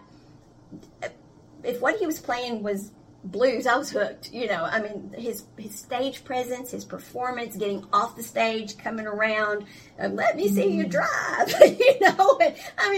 If 1.63 1.79
what 1.81 1.97
he 1.97 2.05
was 2.05 2.19
playing 2.19 2.63
was 2.63 2.91
blues, 3.23 3.67
I 3.67 3.77
was 3.77 3.91
hooked. 3.91 4.33
You 4.33 4.47
know, 4.47 4.63
I 4.63 4.81
mean, 4.81 5.13
his 5.15 5.43
his 5.57 5.75
stage 5.75 6.23
presence, 6.23 6.71
his 6.71 6.85
performance, 6.85 7.55
getting 7.55 7.85
off 7.93 8.15
the 8.15 8.23
stage, 8.23 8.77
coming 8.77 9.05
around, 9.05 9.65
um, 9.99 10.15
let 10.15 10.35
me 10.35 10.49
see 10.49 10.71
you 10.71 10.85
drive. 10.85 11.49
you 11.61 11.99
know, 12.01 12.39
and, 12.41 12.55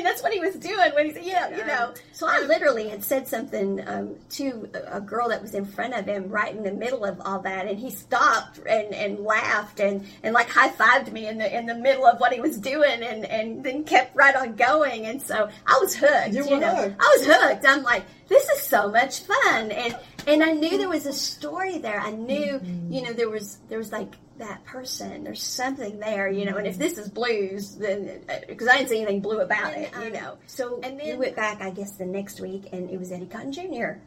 that's 0.10 0.24
what 0.24 0.34
he 0.34 0.40
was 0.40 0.56
doing 0.56 0.92
when 0.96 1.06
he 1.06 1.14
said, 1.14 1.24
yeah, 1.26 1.50
you 1.56 1.66
know. 1.66 1.94
So 2.14 2.28
I 2.28 2.40
literally 2.40 2.90
had 2.90 3.04
said 3.04 3.28
something 3.28 3.88
um, 3.88 4.16
to 4.32 4.70
a 4.74 4.98
a 4.98 5.02
girl 5.02 5.30
that 5.30 5.42
was 5.42 5.54
in 5.54 5.66
front 5.66 5.94
of 5.94 6.06
him 6.06 6.30
right 6.30 6.54
in 6.56 6.64
the 6.64 6.72
middle 6.74 7.06
of 7.06 7.22
all 7.24 7.40
that, 7.42 7.68
and 7.68 7.78
he 7.80 7.90
stopped 7.92 8.58
and, 8.68 8.94
and 8.94 9.20
laughed 9.20 9.80
and, 9.80 10.06
and 10.24 10.34
like 10.34 10.50
high 10.50 10.70
fived 10.70 11.12
me 11.12 11.28
in 11.28 11.38
the 11.38 11.58
in 11.58 11.66
the 11.68 11.76
middle 11.76 12.06
of 12.06 12.20
what 12.20 12.34
he 12.34 12.42
was 12.42 12.58
doing, 12.58 13.02
and, 13.04 13.24
and 13.26 13.64
then 13.64 13.84
kept 13.84 14.16
right 14.16 14.36
on 14.36 14.56
going. 14.56 15.06
And 15.06 15.22
so 15.22 15.48
I 15.68 15.80
was 15.82 15.96
hooked. 15.96 16.34
You 16.34 16.44
You, 16.46 16.50
were 16.56 16.60
know, 16.60 16.76
hooked. 16.76 16.96
I 17.00 17.16
was 17.18 17.26
hooked. 17.28 17.66
I'm 17.68 17.84
like, 17.84 18.04
this 18.28 18.48
is 18.50 18.62
so 18.62 18.90
much 18.92 19.22
fun, 19.22 19.72
and 19.72 19.96
and 20.28 20.44
I 20.44 20.52
knew 20.54 20.78
there 20.78 20.90
was 20.90 21.06
a 21.06 21.14
story 21.14 21.78
there. 21.78 22.00
I 22.00 22.12
knew, 22.12 22.60
Mm-hmm. 22.60 22.92
you 22.94 23.02
know, 23.04 23.14
there 23.14 23.30
was 23.30 23.58
there 23.70 23.78
was 23.78 23.92
like 23.92 24.12
that 24.40 24.66
person. 24.66 25.24
There's 25.24 25.44
something 25.44 26.00
there, 26.00 26.30
you 26.30 26.46
know. 26.46 26.58
And 26.58 26.68
if 26.68 26.78
this 26.78 26.98
is 26.98 27.10
blues, 27.10 27.76
then 27.76 28.22
uh, 28.28 28.40
because 28.48 28.68
I 28.68 28.78
didn't 28.78 28.90
see 28.90 28.98
anything 29.02 29.22
blue 29.22 29.40
about 29.40 29.74
it, 29.74 29.92
you 29.94 30.08
um, 30.08 30.14
know. 30.14 30.38
So 30.48 30.80
and 30.82 31.00
then 31.00 31.08
we 31.08 31.26
went 31.26 31.36
back, 31.36 31.62
I 31.62 31.70
guess, 31.70 31.92
the 31.92 32.06
next 32.06 32.42
week, 32.42 32.70
and 32.74 32.90
it 32.90 32.98
was 32.98 33.12
Eddie 33.12 33.28
Cotton 33.28 33.52
Jr. 33.52 34.00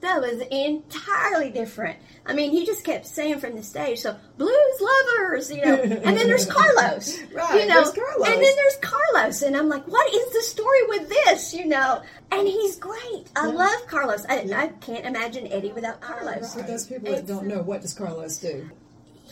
That 0.00 0.20
was 0.20 0.38
entirely 0.50 1.48
different. 1.48 1.98
I 2.26 2.34
mean, 2.34 2.50
he 2.50 2.66
just 2.66 2.84
kept 2.84 3.06
saying 3.06 3.38
from 3.38 3.56
the 3.56 3.62
stage, 3.62 4.00
so 4.00 4.14
blues 4.36 4.80
lovers, 4.80 5.50
you 5.50 5.64
know, 5.64 5.74
and 5.82 6.18
then 6.18 6.26
there's 6.28 6.44
Carlos, 6.44 7.18
Right, 7.32 7.62
you 7.62 7.66
know, 7.66 7.82
there's 7.82 7.92
Carlos. 7.94 8.28
and 8.28 8.34
then 8.34 8.54
there's 8.54 8.76
Carlos, 8.82 9.40
and 9.40 9.56
I'm 9.56 9.70
like, 9.70 9.88
what 9.88 10.12
is 10.12 10.30
the 10.30 10.42
story 10.42 10.86
with 10.88 11.08
this, 11.08 11.54
you 11.54 11.64
know? 11.64 12.02
And 12.30 12.46
he's 12.46 12.76
great. 12.76 13.30
I 13.34 13.46
love 13.46 13.86
Carlos. 13.86 14.26
I, 14.28 14.46
I 14.54 14.68
can't 14.82 15.06
imagine 15.06 15.46
Eddie 15.46 15.72
without 15.72 16.02
Carlos. 16.02 16.52
For 16.52 16.60
those 16.60 16.84
people 16.86 17.10
that 17.10 17.26
don't 17.26 17.46
know, 17.46 17.62
what 17.62 17.80
does 17.80 17.94
Carlos 17.94 18.36
do? 18.36 18.70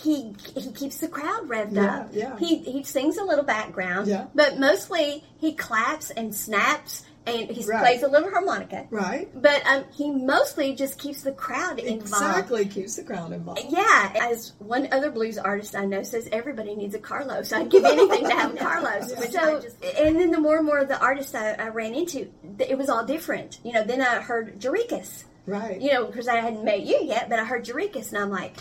He 0.02 0.34
he 0.56 0.72
keeps 0.72 0.98
the 0.98 1.08
crowd 1.08 1.48
revved 1.48 1.74
Yeah, 1.74 1.96
up. 2.00 2.08
yeah. 2.12 2.36
He 2.38 2.58
he 2.58 2.82
sings 2.82 3.16
a 3.18 3.24
little 3.24 3.44
background, 3.44 4.08
Yeah. 4.08 4.26
but 4.34 4.58
mostly 4.58 5.22
he 5.38 5.52
claps 5.54 6.10
and 6.10 6.34
snaps, 6.34 7.04
and 7.24 7.48
he 7.50 7.64
Right. 7.64 7.80
plays 7.80 8.02
a 8.02 8.08
little 8.08 8.30
harmonica. 8.30 8.86
Right? 8.90 9.30
But 9.40 9.62
um, 9.64 9.84
he 9.96 10.10
mostly 10.10 10.74
just 10.74 10.98
keeps 10.98 11.22
the 11.22 11.30
crowd 11.30 11.78
involved. 11.78 12.02
Exactly, 12.02 12.64
keeps 12.66 12.96
the 12.96 13.04
crowd 13.04 13.32
involved. 13.32 13.60
Yeah, 13.68 14.12
as 14.20 14.54
one 14.58 14.88
other 14.90 15.10
blues 15.12 15.38
artist 15.38 15.76
I 15.76 15.84
know 15.84 16.02
says, 16.02 16.28
everybody 16.32 16.74
needs 16.74 16.94
a 16.96 16.98
Carlos. 16.98 17.52
I'd 17.52 17.70
give 17.70 17.84
anything 17.84 18.24
to 18.28 18.34
have 18.34 18.54
a 18.54 18.56
Carlos. 18.68 19.12
So, 19.32 19.62
and 19.98 20.16
then 20.18 20.32
the 20.32 20.40
more 20.40 20.56
and 20.56 20.66
more 20.66 20.78
of 20.78 20.88
the 20.88 20.98
artists 21.00 21.34
I, 21.34 21.52
I 21.52 21.68
ran 21.68 21.94
into, 21.94 22.28
it 22.58 22.76
was 22.76 22.88
all 22.88 23.04
different. 23.04 23.58
You 23.62 23.72
know, 23.74 23.84
then 23.84 24.00
I 24.02 24.20
heard 24.20 24.58
Jarekus. 24.60 25.24
Right. 25.46 25.80
You 25.80 25.92
know, 25.92 26.06
because 26.06 26.26
I 26.28 26.36
hadn't 26.36 26.64
met 26.64 26.80
you 26.82 26.98
yet, 27.02 27.28
but 27.28 27.38
I 27.38 27.44
heard 27.44 27.64
Jarekus, 27.64 28.08
and 28.08 28.18
I'm 28.18 28.30
like, 28.30 28.56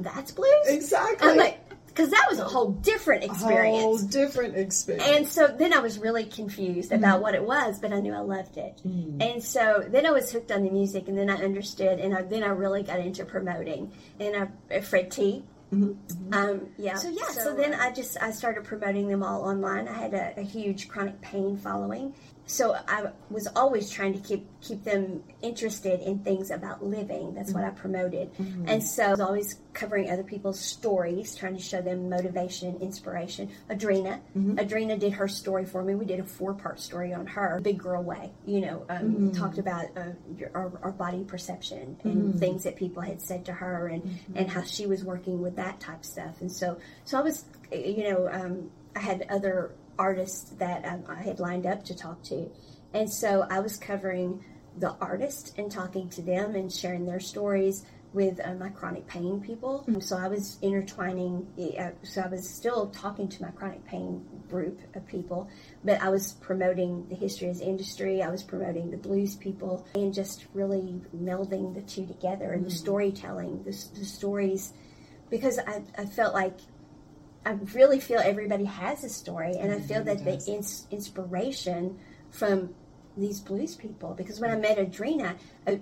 that's 0.00 0.32
blues. 0.32 0.66
Exactly. 0.66 1.28
I'm 1.28 1.36
like, 1.36 1.60
because 1.94 2.10
that 2.10 2.26
was 2.28 2.40
a 2.40 2.44
whole 2.44 2.72
different 2.72 3.22
experience. 3.22 3.82
Whole 3.82 3.98
different 3.98 4.56
experience. 4.56 5.06
And 5.06 5.28
so 5.28 5.46
then 5.46 5.72
I 5.72 5.78
was 5.78 5.98
really 5.98 6.24
confused 6.24 6.90
about 6.90 7.14
mm-hmm. 7.14 7.22
what 7.22 7.34
it 7.34 7.44
was, 7.44 7.78
but 7.78 7.92
I 7.92 8.00
knew 8.00 8.12
I 8.12 8.18
loved 8.18 8.56
it. 8.56 8.82
Mm. 8.84 9.22
And 9.22 9.42
so 9.42 9.84
then 9.86 10.04
I 10.04 10.10
was 10.10 10.32
hooked 10.32 10.50
on 10.50 10.64
the 10.64 10.70
music, 10.70 11.06
and 11.06 11.16
then 11.16 11.30
I 11.30 11.36
understood, 11.36 12.00
and 12.00 12.12
I, 12.12 12.22
then 12.22 12.42
I 12.42 12.48
really 12.48 12.82
got 12.82 12.98
into 12.98 13.24
promoting. 13.24 13.92
And 14.18 14.36
I, 14.36 14.76
uh, 14.76 14.80
Fred 14.80 15.10
T. 15.12 15.44
Mm-hmm. 15.72 15.84
Mm-hmm. 15.84 16.34
Um, 16.34 16.68
yeah. 16.78 16.96
So 16.96 17.08
yeah. 17.08 17.28
So, 17.28 17.54
then 17.54 17.74
uh, 17.74 17.78
I 17.80 17.92
just 17.92 18.20
I 18.22 18.30
started 18.32 18.64
promoting 18.64 19.08
them 19.08 19.22
all 19.22 19.42
online. 19.42 19.88
I 19.88 19.92
had 19.92 20.14
a, 20.14 20.34
a 20.36 20.42
huge 20.42 20.88
chronic 20.88 21.20
pain 21.20 21.56
following, 21.56 22.14
so 22.46 22.76
I 22.86 23.06
was 23.30 23.46
always 23.56 23.90
trying 23.90 24.12
to 24.14 24.20
keep 24.20 24.46
keep 24.60 24.84
them 24.84 25.22
interested 25.40 26.00
in 26.00 26.18
things 26.18 26.50
about 26.50 26.84
living. 26.84 27.34
That's 27.34 27.52
what 27.52 27.64
I 27.64 27.70
promoted, 27.70 28.30
and 28.66 28.82
so 28.82 29.04
I 29.04 29.10
was 29.10 29.20
always 29.20 29.60
covering 29.72 30.10
other 30.10 30.22
people's 30.22 30.60
stories, 30.60 31.34
trying 31.34 31.56
to 31.56 31.62
show 31.62 31.80
them 31.80 32.08
motivation, 32.08 32.68
and 32.68 32.82
inspiration. 32.82 33.50
Adrena, 33.70 34.20
Adrena 34.56 34.98
did 34.98 35.14
her 35.14 35.26
story 35.26 35.64
for 35.64 35.82
me. 35.82 35.94
We 35.94 36.04
did 36.04 36.20
a 36.20 36.24
four 36.24 36.54
part 36.54 36.80
story 36.80 37.14
on 37.14 37.26
her, 37.28 37.60
Big 37.62 37.78
Girl 37.78 38.02
Way. 38.02 38.32
You 38.46 38.60
know, 38.60 38.86
um, 38.90 39.32
talked 39.32 39.58
about 39.58 39.86
uh, 39.96 40.12
your, 40.36 40.50
our, 40.54 40.72
our 40.82 40.92
body 40.92 41.24
perception 41.24 41.96
and 42.04 42.38
things 42.38 42.64
that 42.64 42.76
people 42.76 43.02
had 43.02 43.22
said 43.22 43.46
to 43.46 43.52
her, 43.52 43.88
and 43.88 44.18
and 44.34 44.50
how 44.50 44.62
she 44.62 44.86
was 44.86 45.02
working 45.02 45.40
with 45.40 45.56
that 45.56 45.80
type 45.80 46.00
of 46.00 46.04
stuff. 46.04 46.40
And 46.40 46.52
so, 46.52 46.78
so 47.04 47.18
I 47.18 47.22
was, 47.22 47.44
you 47.72 48.04
know, 48.10 48.28
um, 48.30 48.70
I 48.94 49.00
had 49.00 49.26
other 49.30 49.72
artists 49.98 50.50
that 50.58 50.84
um, 50.84 51.04
I 51.08 51.22
had 51.22 51.40
lined 51.40 51.66
up 51.66 51.84
to 51.84 51.94
talk 51.94 52.22
to, 52.24 52.50
and 52.92 53.10
so 53.10 53.46
I 53.50 53.60
was 53.60 53.76
covering 53.76 54.44
the 54.78 54.94
artist 55.00 55.54
and 55.58 55.70
talking 55.70 56.08
to 56.10 56.22
them 56.22 56.54
and 56.54 56.72
sharing 56.72 57.06
their 57.06 57.20
stories 57.20 57.84
with 58.12 58.40
uh, 58.44 58.54
my 58.54 58.68
chronic 58.68 59.06
pain 59.08 59.40
people. 59.40 59.84
So 60.00 60.16
I 60.16 60.28
was 60.28 60.58
intertwining. 60.62 61.46
Uh, 61.78 61.90
so 62.04 62.22
I 62.22 62.28
was 62.28 62.48
still 62.48 62.86
talking 62.90 63.28
to 63.28 63.42
my 63.42 63.50
chronic 63.50 63.84
pain 63.84 64.24
group 64.48 64.78
of 64.94 65.04
people, 65.06 65.48
but 65.82 66.00
I 66.00 66.10
was 66.10 66.34
promoting 66.34 67.06
the 67.08 67.16
history 67.16 67.48
as 67.48 67.60
industry. 67.60 68.22
I 68.22 68.30
was 68.30 68.44
promoting 68.44 68.90
the 68.92 68.96
blues 68.96 69.34
people, 69.34 69.84
and 69.96 70.14
just 70.14 70.46
really 70.54 71.00
melding 71.16 71.74
the 71.74 71.82
two 71.82 72.06
together 72.06 72.52
and 72.52 72.64
the 72.64 72.70
storytelling, 72.70 73.64
the, 73.64 73.72
the 73.98 74.04
stories, 74.04 74.72
because 75.28 75.58
I, 75.58 75.82
I 75.98 76.06
felt 76.06 76.34
like 76.34 76.58
I 77.46 77.52
really 77.74 78.00
feel 78.00 78.20
everybody 78.20 78.64
has 78.64 79.04
a 79.04 79.08
story, 79.08 79.54
and 79.56 79.72
I 79.72 79.76
mm-hmm, 79.76 79.86
feel 79.86 80.04
that 80.04 80.24
the 80.24 80.42
ins- 80.46 80.86
inspiration 80.90 81.98
from 82.30 82.74
these 83.16 83.40
blues 83.40 83.76
people. 83.76 84.14
Because 84.14 84.40
when 84.40 84.50
I 84.50 84.56
met 84.56 84.78
Adrena, 84.78 85.36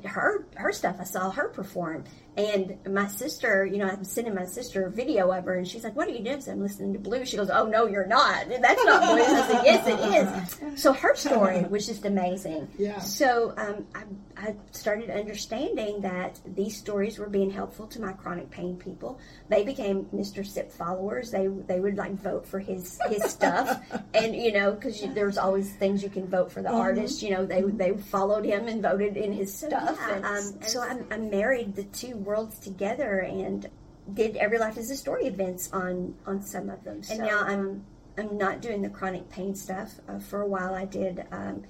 her 0.04 0.46
her 0.54 0.72
stuff, 0.72 0.96
I 1.00 1.04
saw 1.04 1.30
her 1.30 1.48
perform, 1.48 2.04
and 2.34 2.78
my 2.88 3.08
sister, 3.08 3.66
you 3.66 3.76
know, 3.76 3.86
I'm 3.86 4.04
sending 4.04 4.34
my 4.34 4.46
sister 4.46 4.86
a 4.86 4.90
video 4.90 5.30
of 5.30 5.44
her, 5.44 5.56
and 5.56 5.68
she's 5.68 5.84
like, 5.84 5.94
"What 5.94 6.08
are 6.08 6.12
you 6.12 6.24
doing?" 6.24 6.40
Said, 6.40 6.52
"I'm 6.52 6.62
listening 6.62 6.94
to 6.94 6.98
blues." 6.98 7.28
She 7.28 7.36
goes, 7.36 7.50
"Oh 7.50 7.66
no, 7.66 7.86
you're 7.86 8.06
not. 8.06 8.48
That's 8.48 8.84
not 8.84 9.02
blues." 9.02 9.28
I 9.28 9.48
said, 9.48 9.60
"Yes, 9.64 9.86
it 9.86 10.72
is." 10.72 10.80
So 10.80 10.94
her 10.94 11.14
story 11.14 11.60
was 11.64 11.86
just 11.86 12.06
amazing. 12.06 12.68
Yeah. 12.78 13.00
So 13.00 13.52
um, 13.58 13.86
I, 13.94 14.04
I 14.48 14.56
started 14.70 15.10
understanding 15.10 16.00
that 16.00 16.40
these 16.46 16.74
stories 16.74 17.18
were 17.18 17.28
being 17.28 17.50
helpful 17.50 17.86
to 17.88 18.00
my 18.00 18.14
chronic 18.14 18.50
pain 18.50 18.76
people. 18.76 19.20
They 19.50 19.62
became 19.62 20.06
Mr. 20.06 20.46
Sipp 20.46 20.72
followers. 20.72 21.30
They 21.30 21.48
they 21.48 21.80
would 21.80 21.96
like 21.98 22.12
vote 22.12 22.46
for 22.46 22.60
his 22.60 22.98
his 23.10 23.24
stuff, 23.24 23.78
and 24.14 24.34
you 24.34 24.52
know 24.52 24.72
because 24.72 25.02
there's 25.12 25.36
always 25.36 25.70
things 25.74 26.02
you 26.02 26.08
can 26.08 26.26
vote 26.28 26.50
for 26.50 26.62
the 26.62 26.70
artist. 26.70 27.22
You 27.22 27.32
know 27.32 27.44
they 27.44 27.60
they 27.60 27.92
followed 27.92 28.46
him 28.46 28.68
and 28.68 28.80
voted 28.80 29.18
in 29.18 29.32
his 29.32 29.54
stuff. 29.54 29.71
And, 29.72 30.24
um, 30.24 30.62
so 30.68 30.80
I, 30.80 30.98
I 31.14 31.18
married 31.18 31.74
the 31.74 31.84
two 31.84 32.16
worlds 32.16 32.58
together 32.58 33.20
and 33.20 33.68
did 34.12 34.36
Every 34.36 34.58
Life 34.58 34.76
is 34.76 34.90
a 34.90 34.96
Story 34.96 35.26
events 35.26 35.70
on 35.72 36.14
on 36.26 36.42
some 36.42 36.70
of 36.70 36.82
them. 36.84 37.02
And 37.10 37.20
now 37.20 37.40
I'm 37.40 37.84
I'm 38.18 38.36
not 38.36 38.60
doing 38.60 38.82
the 38.82 38.90
chronic 38.90 39.30
pain 39.30 39.54
stuff. 39.54 39.92
Uh, 40.08 40.18
for 40.18 40.42
a 40.42 40.46
while, 40.46 40.74
I 40.74 40.84
did. 40.84 41.24
Um, 41.30 41.64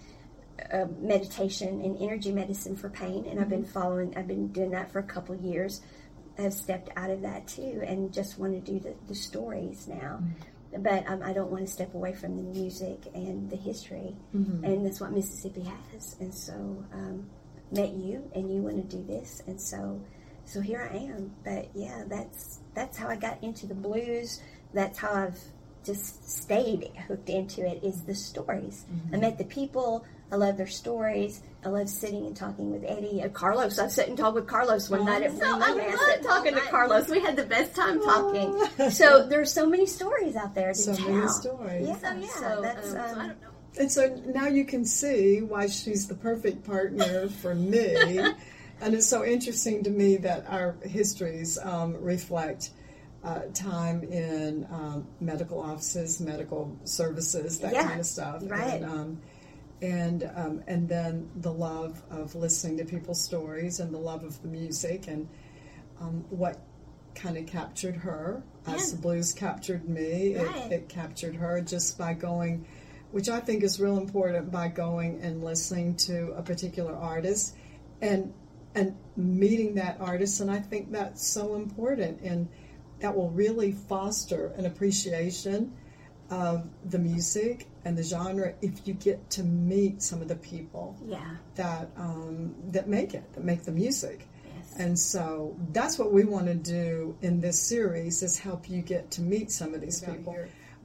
uh, 0.72 0.86
meditation 1.00 1.80
and 1.80 2.00
energy 2.00 2.30
medicine 2.30 2.76
for 2.76 2.88
pain, 2.88 3.26
and 3.26 3.40
I've 3.40 3.48
been 3.48 3.64
following. 3.64 4.16
I've 4.16 4.28
been 4.28 4.48
doing 4.48 4.70
that 4.70 4.92
for 4.92 5.00
a 5.00 5.02
couple 5.02 5.34
years. 5.34 5.80
I've 6.38 6.54
stepped 6.54 6.90
out 6.96 7.10
of 7.10 7.22
that 7.22 7.48
too, 7.48 7.82
and 7.84 8.12
just 8.12 8.38
want 8.38 8.52
to 8.54 8.72
do 8.72 8.78
the, 8.78 8.94
the 9.08 9.14
stories 9.14 9.88
now. 9.88 10.20
But 10.78 11.06
um, 11.08 11.22
I 11.22 11.32
don't 11.32 11.50
want 11.50 11.66
to 11.66 11.72
step 11.72 11.94
away 11.94 12.14
from 12.14 12.36
the 12.36 12.42
music 12.42 13.00
and 13.14 13.50
the 13.50 13.56
history, 13.56 14.14
and 14.64 14.86
that's 14.86 15.00
what 15.00 15.10
Mississippi 15.12 15.62
has. 15.92 16.16
And 16.20 16.34
so, 16.34 16.52
um, 16.92 17.28
met 17.72 17.90
you, 17.92 18.30
and 18.34 18.52
you 18.54 18.60
want 18.62 18.76
to 18.90 18.96
do 18.96 19.02
this, 19.04 19.42
and 19.46 19.60
so, 19.60 20.00
so 20.44 20.60
here 20.60 20.88
I 20.92 20.96
am. 20.96 21.32
But 21.44 21.68
yeah, 21.74 22.04
that's 22.06 22.60
that's 22.74 22.96
how 22.98 23.08
I 23.08 23.16
got 23.16 23.42
into 23.42 23.66
the 23.66 23.74
blues. 23.74 24.40
That's 24.74 24.98
how 24.98 25.12
I've 25.12 25.38
just 25.84 26.30
stayed 26.30 26.90
hooked 27.08 27.28
into 27.28 27.66
it. 27.66 27.82
Is 27.82 28.02
the 28.02 28.14
stories. 28.14 28.84
I 29.12 29.16
met 29.16 29.38
the 29.38 29.44
people. 29.44 30.04
I 30.30 30.36
love 30.36 30.56
their 30.56 30.66
stories. 30.66 31.42
I 31.62 31.68
love 31.68 31.90
sitting 31.90 32.24
and 32.26 32.34
talking 32.34 32.72
with 32.72 32.84
Eddie. 32.86 33.20
And 33.20 33.34
Carlos, 33.34 33.78
I've 33.78 33.92
sat 33.92 34.08
and 34.08 34.16
talked 34.16 34.34
with 34.34 34.46
Carlos 34.46 34.88
one 34.88 35.04
night 35.04 35.22
at 35.24 35.32
so 35.32 35.38
Blue 35.40 35.58
Monday. 35.58 35.84
I 35.88 35.90
love 35.90 36.00
sat 36.00 36.22
talking 36.22 36.54
to. 36.54 36.60
Carlos. 36.62 37.08
We 37.10 37.20
had 37.20 37.36
the 37.36 37.42
best 37.44 37.74
time 37.76 38.00
talking. 38.00 38.90
so 38.90 39.26
there's 39.28 39.52
so 39.52 39.66
many 39.66 39.84
stories 39.84 40.34
out 40.34 40.54
there 40.54 40.68
to 40.68 40.74
So 40.74 40.94
tell. 40.94 41.10
many 41.10 41.28
stories. 41.28 41.86
Yeah, 41.86 41.96
So 41.98 42.14
yeah, 42.16 42.28
so 42.28 42.62
that's 42.62 42.86
um, 42.88 42.92
so 42.92 42.98
um, 42.98 43.04
I 43.20 43.26
don't 43.26 43.42
know. 43.42 43.48
And 43.78 43.90
so 43.90 44.14
now 44.26 44.48
you 44.48 44.64
can 44.64 44.84
see 44.84 45.40
why 45.40 45.66
she's 45.66 46.06
the 46.06 46.14
perfect 46.14 46.64
partner 46.64 47.28
for 47.28 47.54
me. 47.54 47.96
and 48.80 48.94
it's 48.94 49.06
so 49.06 49.24
interesting 49.24 49.82
to 49.84 49.90
me 49.90 50.16
that 50.18 50.44
our 50.48 50.76
histories 50.82 51.58
um, 51.58 51.96
reflect 52.02 52.70
uh, 53.24 53.40
time 53.54 54.02
in 54.02 54.66
um, 54.70 55.06
medical 55.20 55.60
offices, 55.60 56.20
medical 56.20 56.76
services, 56.84 57.60
that 57.60 57.72
Yeah, 57.72 57.86
kind 57.88 58.00
of 58.00 58.06
stuff. 58.06 58.42
right. 58.46 58.82
And, 58.82 58.84
um, 58.84 59.20
and 59.80 60.30
um, 60.36 60.62
and 60.66 60.88
then 60.88 61.28
the 61.36 61.52
love 61.52 62.02
of 62.10 62.34
listening 62.34 62.76
to 62.78 62.84
people's 62.84 63.20
stories 63.20 63.80
and 63.80 63.92
the 63.92 63.98
love 63.98 64.22
of 64.22 64.40
the 64.42 64.48
music 64.48 65.08
and 65.08 65.28
um, 66.00 66.24
what 66.30 66.60
kind 67.14 67.36
of 67.36 67.46
captured 67.46 67.96
her 67.96 68.42
as 68.66 68.92
the 68.92 68.98
blues 68.98 69.32
captured 69.32 69.88
me. 69.88 70.36
Right. 70.36 70.66
It, 70.66 70.72
it 70.72 70.88
captured 70.88 71.34
her 71.36 71.60
just 71.60 71.98
by 71.98 72.14
going, 72.14 72.64
which 73.12 73.28
I 73.28 73.40
think 73.40 73.62
is 73.62 73.80
real 73.80 73.98
important, 73.98 74.50
by 74.50 74.68
going 74.68 75.20
and 75.22 75.44
listening 75.44 75.94
to 75.96 76.32
a 76.32 76.42
particular 76.42 76.94
artist 76.94 77.56
and 78.00 78.32
and 78.74 78.96
meeting 79.16 79.74
that 79.74 79.98
artist. 80.00 80.40
And 80.40 80.50
I 80.50 80.58
think 80.58 80.90
that's 80.90 81.26
so 81.26 81.54
important, 81.54 82.20
and 82.22 82.48
that 83.00 83.14
will 83.14 83.30
really 83.30 83.72
foster 83.72 84.52
an 84.56 84.66
appreciation 84.66 85.76
of 86.30 86.66
the 86.88 86.98
music 86.98 87.66
and 87.84 87.98
the 87.98 88.02
genre 88.02 88.54
if 88.62 88.86
you 88.86 88.94
get 88.94 89.28
to 89.28 89.42
meet 89.42 90.00
some 90.02 90.22
of 90.22 90.28
the 90.28 90.36
people 90.36 90.96
yeah. 91.04 91.36
that 91.56 91.90
um, 91.96 92.54
that 92.70 92.88
make 92.88 93.12
it, 93.12 93.30
that 93.34 93.44
make 93.44 93.64
the 93.64 93.72
music. 93.72 94.26
Yes. 94.44 94.74
And 94.78 94.98
so 94.98 95.56
that's 95.72 95.98
what 95.98 96.12
we 96.12 96.24
want 96.24 96.46
to 96.46 96.54
do 96.54 97.16
in 97.20 97.40
this 97.40 97.60
series 97.60 98.22
is 98.22 98.38
help 98.38 98.70
you 98.70 98.80
get 98.80 99.10
to 99.12 99.20
meet 99.20 99.50
some 99.50 99.74
of 99.74 99.80
these 99.82 100.00
people. 100.00 100.34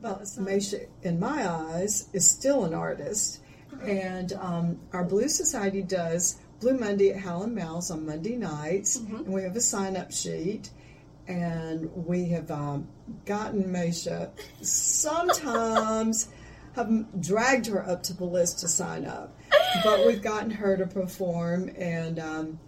But 0.02 0.22
Meshea, 0.22 0.88
in 1.04 1.20
my 1.20 1.50
eyes, 1.50 2.10
is 2.14 2.30
still 2.30 2.66
an 2.66 2.74
artist. 2.74 3.42
And 3.84 4.34
um, 4.34 4.80
our 4.94 5.04
Blue 5.04 5.28
Society 5.28 5.82
does 5.82 6.40
Blue 6.60 6.78
Monday 6.78 7.12
at 7.12 7.20
Hal 7.20 7.46
& 7.48 7.48
Mal's 7.48 7.92
on 7.92 8.06
Monday 8.06 8.36
nights. 8.36 8.96
And 8.98 9.28
we 9.28 9.44
have 9.44 9.56
a 9.56 9.62
sign 9.62 9.98
up 9.98 10.12
sheet. 10.12 10.70
And 11.28 11.92
we 11.94 12.30
have 12.30 12.50
um, 12.52 12.88
gotten 13.26 13.66
Meshea 13.66 14.30
sometimes 14.62 16.30
have 16.76 17.22
dragged 17.22 17.66
her 17.66 17.88
up 17.90 18.04
to 18.04 18.14
the 18.14 18.24
list 18.24 18.60
to 18.60 18.68
sign 18.68 19.06
up. 19.06 19.36
But 19.84 20.06
we've 20.06 20.22
gotten 20.22 20.52
her 20.52 20.78
to 20.78 20.86
perform 20.86 21.70
and 21.78 22.20
um, 22.20 22.60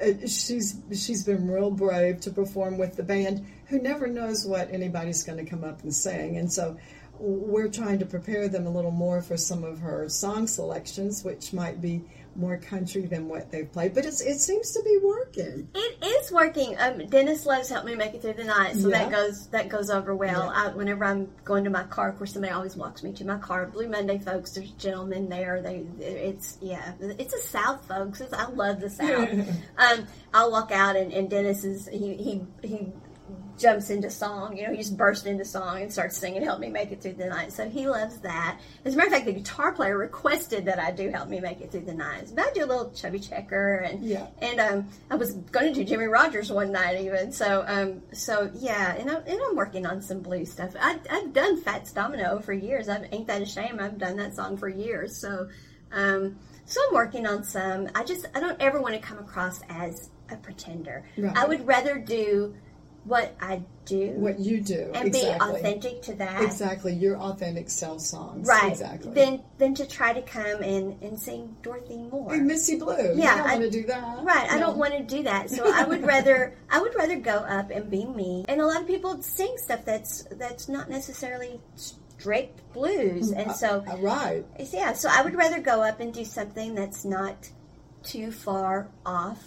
Uh, 0.00 0.26
she's 0.26 0.76
she's 0.92 1.24
been 1.24 1.50
real 1.50 1.70
brave 1.70 2.20
to 2.20 2.30
perform 2.30 2.78
with 2.78 2.96
the 2.96 3.02
band 3.02 3.44
who 3.66 3.80
never 3.80 4.06
knows 4.06 4.46
what 4.46 4.72
anybody's 4.72 5.24
going 5.24 5.38
to 5.38 5.44
come 5.44 5.64
up 5.64 5.82
and 5.82 5.94
sing. 5.94 6.36
And 6.36 6.52
so 6.52 6.76
we're 7.18 7.68
trying 7.68 7.98
to 7.98 8.06
prepare 8.06 8.48
them 8.48 8.66
a 8.66 8.70
little 8.70 8.92
more 8.92 9.20
for 9.22 9.36
some 9.36 9.64
of 9.64 9.80
her 9.80 10.08
song 10.08 10.46
selections 10.46 11.24
which 11.24 11.52
might 11.52 11.80
be 11.80 12.04
more 12.38 12.56
country 12.56 13.06
than 13.06 13.28
what 13.28 13.50
they've 13.50 13.70
played 13.72 13.94
but 13.94 14.04
it's, 14.04 14.20
it 14.20 14.38
seems 14.38 14.72
to 14.72 14.82
be 14.82 14.98
working 15.02 15.68
It 15.74 16.04
is 16.04 16.32
working. 16.32 16.76
Um, 16.78 17.06
Dennis 17.06 17.46
loves 17.46 17.68
helping 17.68 17.92
me 17.92 17.96
make 17.96 18.14
it 18.14 18.22
through 18.22 18.34
the 18.34 18.44
night, 18.44 18.76
so 18.76 18.90
that 18.90 19.10
goes 19.10 19.46
that 19.48 19.68
goes 19.68 19.90
over 19.90 20.14
well. 20.14 20.44
Yeah. 20.44 20.64
I, 20.64 20.68
whenever 20.68 21.04
I'm 21.04 21.28
going 21.44 21.64
to 21.64 21.70
my 21.70 21.84
car, 21.84 22.10
of 22.10 22.18
course, 22.18 22.32
somebody 22.32 22.52
always 22.52 22.76
walks 22.76 23.02
me 23.02 23.12
to 23.12 23.24
my 23.24 23.38
car. 23.38 23.66
Blue 23.66 23.88
Monday, 23.88 24.18
folks, 24.18 24.52
there's 24.52 24.70
gentlemen 24.72 25.28
there. 25.28 25.62
They, 25.62 25.86
it's 26.00 26.58
yeah, 26.60 26.92
it's 27.00 27.34
a 27.34 27.40
South, 27.40 27.86
folks. 27.86 28.20
It's, 28.20 28.32
I 28.32 28.48
love 28.48 28.80
the 28.80 28.90
South. 28.90 29.30
um, 29.78 30.06
I'll 30.32 30.50
walk 30.50 30.70
out, 30.72 30.96
and, 30.96 31.12
and 31.12 31.30
Dennis 31.30 31.64
is 31.64 31.88
he 31.88 32.14
he 32.14 32.42
he 32.62 32.92
jumps 33.58 33.90
into 33.90 34.08
song. 34.10 34.56
You 34.56 34.66
know, 34.66 34.70
he 34.72 34.78
just 34.78 34.96
bursts 34.96 35.26
into 35.26 35.44
song 35.44 35.82
and 35.82 35.92
starts 35.92 36.16
singing, 36.16 36.42
"Help 36.42 36.60
me 36.60 36.68
make 36.68 36.92
it 36.92 37.02
through 37.02 37.14
the 37.14 37.26
night." 37.26 37.52
So 37.52 37.68
he 37.68 37.86
loves 37.88 38.18
that. 38.20 38.58
As 38.84 38.94
a 38.94 38.96
matter 38.96 39.08
of 39.08 39.12
fact, 39.14 39.26
the 39.26 39.32
guitar 39.32 39.72
player 39.72 39.96
requested 39.98 40.64
that 40.66 40.78
I 40.78 40.90
do 40.92 41.10
"Help 41.10 41.28
Me 41.28 41.40
Make 41.40 41.60
It 41.60 41.70
Through 41.70 41.82
the 41.86 41.94
Night." 41.94 42.30
But 42.34 42.46
I 42.46 42.52
do 42.52 42.64
a 42.64 42.66
little 42.66 42.90
chubby 42.92 43.18
checker, 43.18 43.76
and 43.76 44.02
Yeah. 44.04 44.26
and 44.40 44.60
um, 44.60 44.88
I 45.10 45.16
was 45.16 45.32
going 45.34 45.72
to 45.72 45.80
do 45.80 45.84
Jimmy 45.84 46.06
Rogers 46.06 46.50
one 46.50 46.72
night 46.72 47.00
even. 47.00 47.32
So 47.32 47.64
um, 47.66 48.02
so 48.12 48.50
yeah, 48.54 48.94
and, 48.94 49.10
I, 49.10 49.14
and 49.16 49.40
I'm 49.48 49.56
working 49.56 49.86
on 49.86 50.00
some 50.02 50.20
blues 50.20 50.52
stuff. 50.52 50.74
I, 50.80 50.98
I've 51.10 51.32
done 51.32 51.60
Fats 51.60 51.92
Domino 51.92 52.38
for 52.40 52.52
years. 52.52 52.88
I 52.88 53.06
ain't 53.12 53.26
that 53.26 53.42
a 53.42 53.46
shame. 53.46 53.78
I've 53.80 53.98
done 53.98 54.16
that 54.16 54.34
song 54.34 54.56
for 54.56 54.68
years. 54.68 55.16
So 55.16 55.48
um, 55.92 56.36
so 56.66 56.80
I'm 56.88 56.94
working 56.94 57.26
on 57.26 57.44
some. 57.44 57.88
I 57.94 58.04
just 58.04 58.26
I 58.34 58.40
don't 58.40 58.60
ever 58.60 58.80
want 58.80 58.94
to 58.94 59.00
come 59.00 59.18
across 59.18 59.60
as 59.68 60.10
a 60.30 60.36
pretender. 60.36 61.04
Right. 61.16 61.34
I 61.36 61.46
would 61.46 61.66
rather 61.66 61.98
do 61.98 62.54
what 63.04 63.34
I 63.40 63.62
do 63.86 64.10
what 64.16 64.38
you 64.38 64.60
do 64.60 64.90
and 64.94 65.06
exactly 65.08 65.20
be 65.50 65.56
authentic 65.58 66.02
to 66.02 66.14
that. 66.14 66.42
exactly 66.42 66.92
your 66.92 67.16
authentic 67.16 67.70
self 67.70 68.00
songs 68.02 68.46
Right. 68.46 68.72
exactly 68.72 69.12
Then 69.12 69.42
then 69.56 69.74
to 69.76 69.86
try 69.86 70.12
to 70.12 70.20
come 70.20 70.62
and, 70.62 71.00
and 71.02 71.18
sing 71.18 71.56
Dorothy 71.62 71.96
Moore. 71.96 72.34
Hey, 72.34 72.40
Misty 72.40 72.76
Blue. 72.76 73.14
Yeah, 73.14 73.42
I- 73.46 73.52
want 73.56 73.62
to 73.62 73.70
do 73.70 73.86
that. 73.86 74.24
Right, 74.24 74.50
I 74.50 74.58
don't 74.58 74.76
want 74.76 74.92
to 74.94 75.02
do 75.02 75.22
that. 75.22 75.48
So 75.48 75.70
I 75.72 75.84
would 75.84 76.02
rather 76.14 76.54
I 76.70 76.80
would 76.82 76.94
rather 76.96 77.16
go 77.18 77.36
up 77.36 77.70
and 77.70 77.90
be 77.90 78.04
me. 78.04 78.44
And 78.48 78.60
a 78.60 78.66
lot 78.66 78.80
of 78.82 78.86
people 78.86 79.22
sing 79.22 79.54
stuff 79.56 79.84
that's 79.86 80.24
that's 80.32 80.68
not 80.68 80.90
necessarily 80.90 81.60
strict 81.76 82.60
blues. 82.74 83.30
And 83.30 83.52
so 83.52 83.84
Uh, 83.88 83.96
right. 83.98 84.44
yeah, 84.72 84.92
so 84.92 85.08
I 85.10 85.22
would 85.22 85.34
rather 85.34 85.60
go 85.60 85.82
up 85.82 86.00
and 86.00 86.12
do 86.12 86.24
something 86.24 86.74
that's 86.74 87.04
not 87.06 87.48
too 88.02 88.30
far 88.30 88.88
off, 89.04 89.42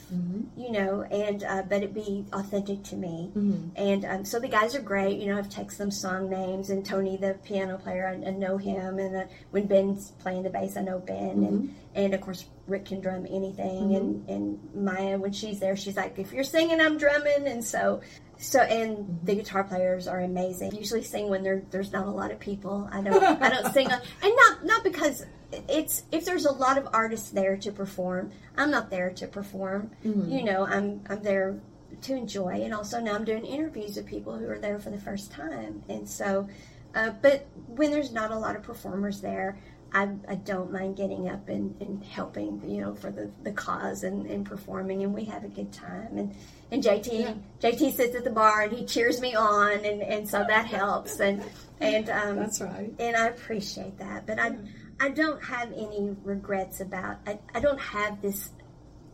you 0.58 0.72
know, 0.72 1.04
and 1.04 1.44
uh, 1.44 1.64
but 1.68 1.84
it 1.84 1.94
be 1.94 2.26
authentic 2.34 2.84
to 2.84 2.96
me. 2.96 3.32
And 3.76 4.06
um, 4.06 4.26
so 4.26 4.40
the 4.40 4.48
guys 4.48 4.76
are 4.76 4.82
great. 4.82 5.20
You 5.20 5.28
know, 5.28 5.38
I've 5.38 5.50
texted 5.50 5.78
them 5.78 5.92
song 5.92 6.30
names, 6.30 6.70
and 6.70 6.86
Tony, 6.86 7.18
the 7.18 7.40
piano 7.46 7.78
player, 7.78 8.08
I, 8.08 8.28
I 8.28 8.32
know 8.32 8.58
him. 8.58 9.00
And 9.00 9.16
uh, 9.16 9.24
when 9.52 9.68
Ben's 9.68 10.12
playing 10.20 10.44
the 10.44 10.50
bass, 10.50 10.78
I 10.78 10.82
know 10.82 11.00
Ben. 11.00 11.44
And 11.44 11.76
and 11.96 12.14
of 12.14 12.22
course 12.22 12.46
Rick 12.68 12.86
can 12.86 13.00
drum 13.00 13.26
anything. 13.26 13.96
And 13.96 14.30
and 14.30 14.60
Maya, 14.76 15.18
when 15.18 15.32
she's 15.32 15.60
there, 15.60 15.76
she's 15.76 15.98
like, 15.98 16.20
if 16.20 16.34
you're 16.34 16.44
singing, 16.44 16.82
I'm 16.82 16.98
drumming. 16.98 17.48
And 17.48 17.64
so. 17.64 18.02
So 18.42 18.60
and 18.60 19.20
the 19.24 19.36
guitar 19.36 19.64
players 19.64 20.08
are 20.08 20.20
amazing. 20.20 20.76
Usually 20.76 21.04
sing 21.04 21.30
when 21.30 21.44
there 21.44 21.62
there's 21.70 21.94
not 21.94 22.08
a 22.08 22.10
lot 22.10 22.32
of 22.32 22.40
people. 22.40 22.90
I 22.92 23.02
don't 23.02 23.24
I 23.24 23.50
don't 23.50 23.72
sing 23.72 23.92
on, 23.92 24.02
and 24.24 24.34
not 24.36 24.66
not 24.66 24.84
because 24.84 25.26
it's 25.70 26.04
if 26.12 26.26
there's 26.26 26.46
a 26.46 26.52
lot 26.52 26.80
of 26.80 26.88
artists 26.92 27.30
there 27.30 27.56
to 27.58 27.72
perform. 27.72 28.32
I'm 28.58 28.72
not 28.72 28.90
there 28.90 29.12
to 29.12 29.28
perform. 29.28 29.92
You 30.28 30.44
know, 30.44 30.66
I'm 30.66 31.02
I'm 31.08 31.22
there 31.22 31.60
to 32.02 32.16
enjoy, 32.16 32.64
and 32.64 32.74
also 32.74 33.00
now 33.00 33.14
I'm 33.14 33.26
doing 33.26 33.46
interviews 33.46 33.96
with 33.96 34.08
people 34.08 34.36
who 34.36 34.50
are 34.50 34.58
there 34.58 34.80
for 34.80 34.90
the 34.90 35.00
first 35.00 35.32
time, 35.32 35.84
and 35.88 36.10
so. 36.10 36.50
Uh, 36.94 37.12
but 37.22 37.48
when 37.68 37.90
there's 37.90 38.12
not 38.12 38.32
a 38.32 38.38
lot 38.38 38.54
of 38.54 38.64
performers 38.64 39.22
there, 39.22 39.58
I, 39.94 40.10
I 40.28 40.36
don't 40.36 40.72
mind 40.72 40.96
getting 40.96 41.28
up 41.28 41.50
and, 41.50 41.76
and 41.82 42.04
helping, 42.04 42.62
you 42.66 42.82
know, 42.82 42.96
for 42.96 43.12
the, 43.12 43.30
the 43.44 43.52
cause 43.52 44.04
and, 44.04 44.26
and 44.26 44.46
performing, 44.46 45.04
and 45.04 45.14
we 45.14 45.26
have 45.26 45.44
a 45.44 45.50
good 45.50 45.74
time. 45.74 46.18
And 46.18 46.36
and 46.72 46.82
JT 46.82 47.38
JT 47.62 47.94
sits 47.94 48.16
at 48.16 48.24
the 48.24 48.30
bar 48.30 48.62
and 48.62 48.72
he 48.72 48.86
cheers 48.86 49.20
me 49.20 49.36
on, 49.36 49.84
and, 49.84 50.02
and 50.02 50.30
so 50.30 50.46
that 50.48 50.66
helps. 50.66 51.20
And 51.20 51.44
and 51.82 52.10
um, 52.10 52.38
That's 52.38 52.62
right. 52.62 52.94
and 53.00 53.18
I 53.18 53.28
appreciate 53.28 53.98
that. 54.00 54.26
But 54.26 54.40
I 54.40 54.56
I 55.00 55.10
don't 55.10 55.44
have 55.44 55.74
any 55.74 56.16
regrets 56.24 56.80
about. 56.80 57.18
I, 57.28 57.40
I 57.54 57.60
don't 57.60 57.80
have 57.80 58.22
this. 58.22 58.52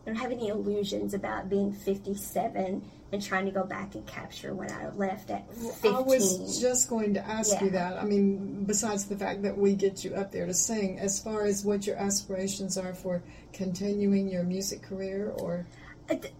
I 0.04 0.10
don't 0.10 0.16
have 0.16 0.30
any 0.30 0.48
illusions 0.48 1.12
about 1.12 1.48
being 1.48 1.72
57 1.72 2.88
and 3.12 3.22
trying 3.22 3.46
to 3.46 3.50
go 3.50 3.64
back 3.64 3.94
and 3.94 4.06
capture 4.06 4.54
what 4.54 4.70
I 4.70 4.90
left 4.90 5.30
at 5.30 5.52
15. 5.54 5.94
I 5.94 6.00
was 6.00 6.60
just 6.60 6.90
going 6.90 7.14
to 7.14 7.26
ask 7.26 7.60
you 7.60 7.70
that. 7.70 7.96
I 7.98 8.04
mean, 8.04 8.64
besides 8.64 9.06
the 9.06 9.16
fact 9.16 9.42
that 9.42 9.56
we 9.56 9.74
get 9.74 10.04
you 10.04 10.14
up 10.14 10.30
there 10.30 10.46
to 10.46 10.54
sing, 10.54 10.98
as 10.98 11.20
far 11.20 11.44
as 11.44 11.64
what 11.64 11.86
your 11.86 11.96
aspirations 11.96 12.76
are 12.76 12.94
for 12.94 13.22
continuing 13.52 14.28
your 14.28 14.42
music 14.42 14.82
career, 14.82 15.32
or 15.38 15.66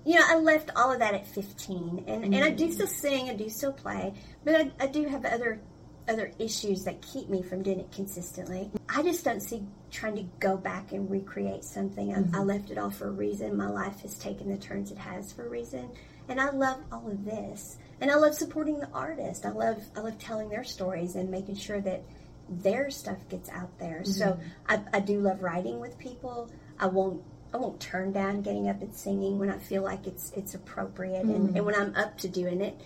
you 0.05 0.19
know, 0.19 0.25
I 0.27 0.37
left 0.37 0.71
all 0.77 0.93
of 0.93 0.99
that 0.99 1.15
at 1.15 1.27
15, 1.27 2.05
and, 2.07 2.25
and 2.25 2.37
I 2.37 2.51
do 2.51 2.69
mm. 2.69 2.73
still 2.73 2.87
sing, 2.87 3.31
I 3.31 3.35
do 3.35 3.49
still 3.49 3.73
play, 3.73 4.15
but 4.45 4.55
I, 4.55 4.71
I 4.81 4.87
do 4.87 5.05
have 5.05 5.25
other 5.25 5.61
other 6.09 6.33
issues 6.39 6.85
that 6.85 7.03
keep 7.03 7.29
me 7.29 7.43
from 7.43 7.63
doing 7.63 7.81
it 7.81 7.93
consistently. 7.93 8.71
I 8.89 9.03
just 9.03 9.25
don't 9.25 9.41
see 9.41 9.63
trying 9.91 10.17
to 10.17 10.23
go 10.41 10.57
back 10.57 10.93
and 10.93 11.11
recreate 11.11 11.65
something. 11.65 12.15
I, 12.15 12.19
I 12.19 12.21
mm-hmm. 12.21 12.41
left 12.41 12.71
it 12.71 12.79
all 12.79 12.91
for 12.91 13.09
a 13.09 13.11
reason. 13.11 13.57
My 13.57 13.69
life 13.69 14.01
has 14.01 14.19
taken 14.19 14.49
the 14.49 14.57
turns 14.57 14.91
it 14.91 14.99
has 14.99 15.33
for 15.33 15.47
a 15.47 15.49
reason, 15.49 15.91
and 16.29 16.41
I 16.41 16.51
love 16.51 16.81
all 16.93 17.09
of 17.09 17.25
this. 17.25 17.79
And 18.01 18.11
I 18.11 18.15
love 18.17 18.35
supporting 18.35 18.79
the 18.79 18.89
artist. 18.93 19.45
I 19.45 19.51
love 19.51 19.83
I 19.97 20.01
love 20.01 20.19
telling 20.19 20.49
their 20.49 20.65
stories 20.65 21.17
and 21.17 21.31
making 21.31 21.57
sure 21.57 21.81
that 21.81 22.03
their 22.49 22.91
stuff 22.91 23.29
gets 23.29 23.51
out 23.51 23.77
there. 23.79 24.05
So 24.05 24.39
I, 24.69 24.81
I 24.93 25.01
do 25.01 25.21
love 25.21 25.43
writing 25.43 25.81
with 25.81 25.99
people. 25.99 26.51
I 26.79 26.87
won't 26.87 27.23
I 27.53 27.57
won't 27.57 27.81
turn 27.81 28.13
down 28.13 28.43
getting 28.43 28.69
up 28.69 28.81
and 28.83 28.95
singing 28.95 29.39
when 29.39 29.51
I 29.51 29.59
feel 29.59 29.83
like 29.83 30.07
it's 30.07 30.31
it's 30.37 30.55
appropriate 30.55 31.25
and, 31.25 31.57
and 31.57 31.67
when 31.67 31.75
I'm 31.75 31.95
up 31.97 32.17
to 32.19 32.29
doing 32.29 32.61
it. 32.61 32.81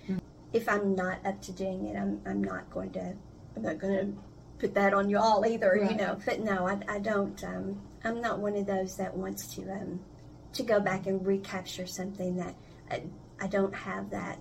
If 0.53 0.69
I'm 0.69 0.95
not 0.95 1.25
up 1.27 1.41
to 1.43 1.53
doing 1.53 1.87
it, 1.87 1.97
I'm 1.97 2.21
I'm 2.27 2.43
not 2.43 2.71
going 2.71 2.91
to 2.93 3.15
I'm 3.57 3.63
not 3.63 3.79
going 3.79 3.99
to 3.99 4.13
put 4.59 4.75
that 4.75 4.95
on 4.95 5.11
you 5.11 5.19
all 5.19 5.45
either, 5.47 5.79
Right. 5.81 5.91
you 5.91 5.97
know. 5.97 6.19
But 6.25 6.41
no, 6.41 6.67
I, 6.67 6.79
I 6.89 6.99
don't. 7.01 7.43
Um, 7.45 7.81
I'm 8.05 8.21
not 8.21 8.39
one 8.39 8.57
of 8.57 8.67
those 8.67 8.97
that 8.97 9.15
wants 9.17 9.55
to 9.55 9.63
um, 9.71 10.01
to 10.55 10.63
go 10.63 10.81
back 10.81 11.07
and 11.07 11.25
recapture 11.27 11.87
something 11.87 12.37
that 12.37 12.55
I, 12.91 13.03
I 13.43 13.49
don't 13.49 13.75
have 13.75 14.11
that. 14.11 14.39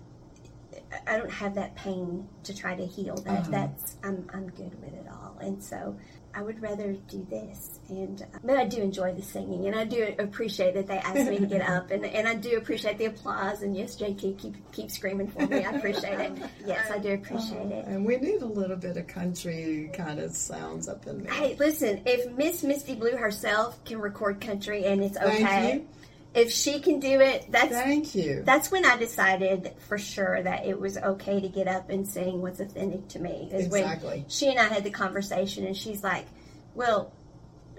I 1.08 1.18
don't 1.18 1.32
have 1.32 1.56
that 1.56 1.76
pain 1.76 2.28
to 2.44 2.56
try 2.56 2.76
to 2.76 2.86
heal. 2.86 3.16
That 3.16 3.40
Uh-huh. 3.40 3.50
that's 3.52 3.98
I'm 4.04 4.30
I'm 4.34 4.48
good 4.50 4.80
with 4.82 4.94
it 4.94 5.08
all, 5.12 5.38
and 5.42 5.62
so 5.62 5.98
I 6.34 6.42
would 6.44 6.62
rather 6.62 6.94
do 6.94 7.26
this. 7.30 7.80
And 7.90 8.22
uh, 8.22 8.38
but 8.44 8.58
I 8.58 8.66
do 8.66 8.82
enjoy 8.82 9.14
the 9.14 9.22
singing, 9.24 9.66
and 9.66 9.76
I 9.76 9.84
do 9.86 10.14
appreciate 10.20 10.76
that 10.76 10.88
they 10.88 10.98
asked 11.00 11.30
me 11.30 11.40
to 11.40 11.46
get 11.48 11.62
up, 11.68 11.90
and 11.92 12.06
and 12.06 12.28
I 12.28 12.36
do 12.36 12.58
appreciate 12.58 12.98
the 13.00 13.06
applause. 13.06 13.64
And 13.64 13.76
yes, 13.76 13.96
JT, 14.00 14.38
keep 14.38 14.72
keep 14.72 14.92
screaming 14.92 15.28
for 15.28 15.46
me. 15.48 15.66
I 15.66 15.72
appreciate 15.72 16.20
it. 16.20 16.34
Yes, 16.66 16.90
I 16.92 17.00
do 17.00 17.14
appreciate 17.16 17.72
it. 17.72 17.86
And 17.88 18.06
we 18.06 18.18
need 18.18 18.42
a 18.44 18.46
little 18.46 18.78
bit 18.78 18.96
of 18.98 19.08
country 19.08 19.90
kind 19.94 20.20
of 20.20 20.32
sounds 20.32 20.88
up 20.88 21.06
in 21.08 21.24
there. 21.24 21.34
Hey, 21.34 21.56
listen, 21.60 22.02
if 22.06 22.32
Miss 22.34 22.64
Misty 22.64 22.94
Blue 22.96 23.18
herself 23.18 23.84
can 23.84 24.00
record 24.00 24.40
country 24.40 24.86
and 24.86 25.04
it's 25.04 25.18
okay. 25.18 25.84
If 26.34 26.52
she 26.52 26.80
can 26.80 27.00
do 27.00 27.20
it, 27.20 27.46
that's 27.50 27.74
Thank 27.74 28.16
you. 28.16 28.44
that's 28.46 28.72
when 28.72 28.86
I 28.86 28.98
decided 28.98 29.74
for 29.88 29.98
sure 29.98 30.42
that 30.42 30.66
it 30.66 30.80
was 30.80 30.98
okay 30.98 31.42
to 31.42 31.50
get 31.50 31.68
up 31.68 31.90
and 31.90 32.08
sing 32.08 32.42
what's 32.42 32.60
authentic 32.60 33.08
to 33.10 33.20
me. 33.20 33.50
Is 33.52 33.66
Exactly. 33.66 34.20
when 34.20 34.30
she 34.30 34.48
and 34.48 34.60
I 34.60 34.66
had 34.66 34.84
the 34.84 34.92
conversation, 34.92 35.66
and 35.66 35.76
she's 35.76 36.04
like, 36.04 36.28
"Well." 36.76 37.14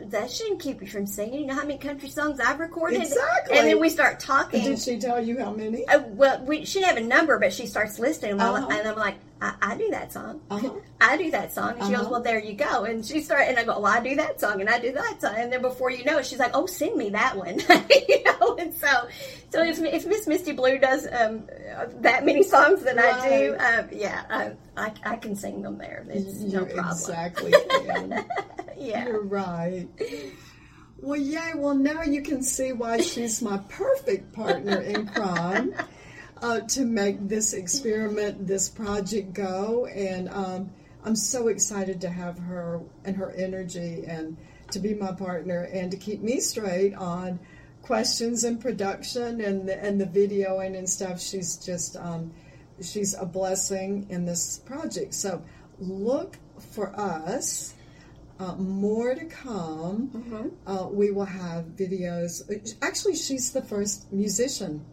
That 0.00 0.30
shouldn't 0.30 0.60
keep 0.60 0.80
you 0.80 0.88
from 0.88 1.06
singing. 1.06 1.40
You 1.40 1.46
know 1.46 1.54
how 1.54 1.62
many 1.62 1.78
country 1.78 2.08
songs 2.08 2.40
I've 2.40 2.58
recorded? 2.58 3.00
Exactly. 3.02 3.56
And 3.56 3.68
then 3.68 3.78
we 3.80 3.88
start 3.88 4.18
talking. 4.18 4.64
Did 4.64 4.78
she 4.80 4.98
tell 4.98 5.22
you 5.24 5.38
how 5.38 5.52
many? 5.52 5.86
Uh, 5.86 6.00
well, 6.08 6.42
we, 6.44 6.64
she 6.64 6.80
didn't 6.80 6.96
have 6.96 7.04
a 7.04 7.06
number, 7.06 7.38
but 7.38 7.52
she 7.52 7.66
starts 7.66 7.98
listing 7.98 8.36
them, 8.36 8.40
Uh-huh. 8.40 8.68
and 8.70 8.88
I'm 8.88 8.96
like, 8.96 9.16
I, 9.40 9.54
I 9.62 9.76
do 9.76 9.90
that 9.90 10.12
song. 10.12 10.40
Uh-huh. 10.50 10.70
I 11.00 11.16
do 11.16 11.30
that 11.32 11.52
song. 11.52 11.74
And 11.76 11.84
she 11.84 11.90
goes, 11.92 12.00
Uh-huh. 12.02 12.08
Well, 12.10 12.22
there 12.22 12.40
you 12.40 12.54
go. 12.54 12.84
And 12.84 13.04
she 13.04 13.20
started, 13.20 13.48
and 13.50 13.58
I 13.58 13.64
go, 13.64 13.78
Well, 13.78 13.92
I 13.92 14.00
do 14.00 14.16
that 14.16 14.40
song, 14.40 14.60
and 14.60 14.68
I 14.68 14.78
do 14.80 14.92
that 14.92 15.20
song. 15.20 15.34
And 15.36 15.52
then 15.52 15.62
before 15.62 15.90
you 15.90 16.04
know 16.04 16.18
it, 16.18 16.26
she's 16.26 16.38
like, 16.40 16.52
Oh, 16.54 16.66
sing 16.66 16.96
me 16.98 17.10
that 17.10 17.36
one. 17.36 17.60
you 18.08 18.24
know, 18.24 18.56
and 18.56 18.74
so, 18.74 18.88
so 19.50 19.62
if, 19.62 19.78
if 19.80 20.04
Miss 20.06 20.26
Misty 20.26 20.52
Blue 20.52 20.78
does 20.78 21.06
um, 21.12 21.44
that 22.00 22.24
many 22.24 22.42
songs 22.42 22.82
that 22.82 22.98
I 22.98 23.28
do, 23.28 23.56
um, 23.56 23.88
yeah, 23.92 24.24
I, 24.30 24.52
I, 24.76 24.92
I 25.04 25.16
can 25.16 25.36
sing 25.36 25.62
them 25.62 25.78
there. 25.78 26.04
It's 26.08 26.40
you 26.40 26.58
no 26.58 26.64
problem. 26.64 26.86
exactly. 26.90 27.52
Yeah. 28.78 29.06
You're 29.06 29.22
right. 29.22 29.86
Well, 31.02 31.18
yay. 31.18 31.50
Well, 31.56 31.74
now 31.74 32.02
you 32.02 32.22
can 32.22 32.44
see 32.44 32.72
why 32.72 33.00
she's 33.00 33.42
my 33.42 33.58
perfect 33.68 34.32
partner 34.32 34.80
in 34.82 35.08
crime 35.08 35.74
uh, 36.40 36.60
to 36.60 36.84
make 36.84 37.26
this 37.26 37.54
experiment, 37.54 38.46
this 38.46 38.68
project 38.68 39.32
go. 39.32 39.86
And 39.86 40.28
um, 40.28 40.70
I'm 41.04 41.16
so 41.16 41.48
excited 41.48 42.00
to 42.02 42.08
have 42.08 42.38
her 42.38 42.82
and 43.04 43.16
her 43.16 43.32
energy 43.32 44.04
and 44.06 44.36
to 44.70 44.78
be 44.78 44.94
my 44.94 45.10
partner 45.10 45.62
and 45.72 45.90
to 45.90 45.96
keep 45.96 46.22
me 46.22 46.38
straight 46.38 46.94
on 46.94 47.40
questions 47.82 48.44
and 48.44 48.60
production 48.60 49.40
and 49.40 49.68
the, 49.68 49.84
and 49.84 50.00
the 50.00 50.06
videoing 50.06 50.78
and 50.78 50.88
stuff. 50.88 51.20
She's 51.20 51.56
just, 51.56 51.96
um, 51.96 52.32
she's 52.80 53.14
a 53.14 53.26
blessing 53.26 54.06
in 54.08 54.24
this 54.24 54.60
project. 54.60 55.14
So 55.14 55.42
look 55.80 56.38
for 56.74 56.94
us. 56.98 57.74
Uh, 58.42 58.56
more 58.56 59.14
to 59.14 59.24
come. 59.26 60.52
Uh, 60.66 60.88
we 60.90 61.12
will 61.12 61.24
have 61.24 61.64
videos. 61.76 62.42
Actually, 62.82 63.14
she's 63.14 63.52
the 63.52 63.62
first 63.62 64.12
musician. 64.12 64.84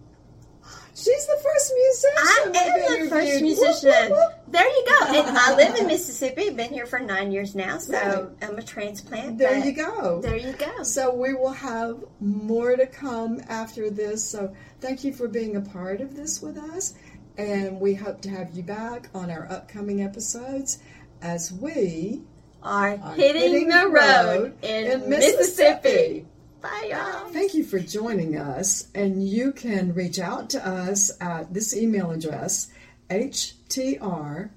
She's 0.94 1.26
the 1.26 1.40
first 1.42 1.74
musician. 1.74 2.18
I 2.18 2.44
am 2.46 2.52
the 2.52 3.10
first 3.10 3.42
musician. 3.42 3.90
Whoop, 3.90 4.10
whoop, 4.12 4.20
whoop. 4.20 4.52
There 4.52 4.68
you 4.68 4.86
go. 4.86 5.06
And 5.08 5.38
I 5.38 5.56
live 5.56 5.76
in 5.78 5.88
Mississippi. 5.88 6.52
Been 6.52 6.72
here 6.72 6.86
for 6.86 7.00
nine 7.00 7.32
years 7.32 7.56
now, 7.56 7.80
so 7.80 7.94
Right. 8.40 8.50
I'm 8.50 8.58
a 8.60 8.62
transplant. 8.62 9.40
There 9.40 9.58
you 9.66 9.72
go. 9.72 10.22
There 10.22 10.38
you 10.38 10.52
go. 10.54 10.84
So 10.84 11.12
we 11.16 11.34
will 11.34 11.54
have 11.54 11.98
more 12.20 12.76
to 12.76 12.86
come 12.86 13.42
after 13.50 13.90
this. 13.90 14.24
So 14.24 14.54
thank 14.80 15.04
you 15.04 15.12
for 15.12 15.28
being 15.28 15.56
a 15.56 15.62
part 15.62 16.02
of 16.02 16.16
this 16.16 16.40
with 16.40 16.58
us. 16.58 16.94
And 17.38 17.80
we 17.80 17.96
hope 17.96 18.22
to 18.22 18.30
have 18.30 18.52
you 18.54 18.62
back 18.62 19.10
on 19.16 19.32
our 19.32 19.52
upcoming 19.52 20.04
episodes 20.04 20.78
as 21.22 21.52
we 21.52 22.22
Are 22.62 23.00
are 23.02 23.14
hitting, 23.16 23.70
the 23.70 23.88
road, 23.88 24.54
in, 24.64 25.10
Mississippi. 25.10 26.26
Bye, 26.62 26.90
y'all. 26.92 27.30
Thank 27.30 27.54
you 27.54 27.64
for 27.64 27.80
joining 27.80 28.38
us. 28.38 28.88
And 28.94 29.26
you 29.26 29.54
can 29.54 29.94
reach 29.94 30.20
out 30.20 30.50
to 30.52 30.68
us 30.68 31.12
at 31.22 31.54
this 31.54 31.76
email 31.76 32.12
address, 32.12 32.70
htrprb 33.10 34.50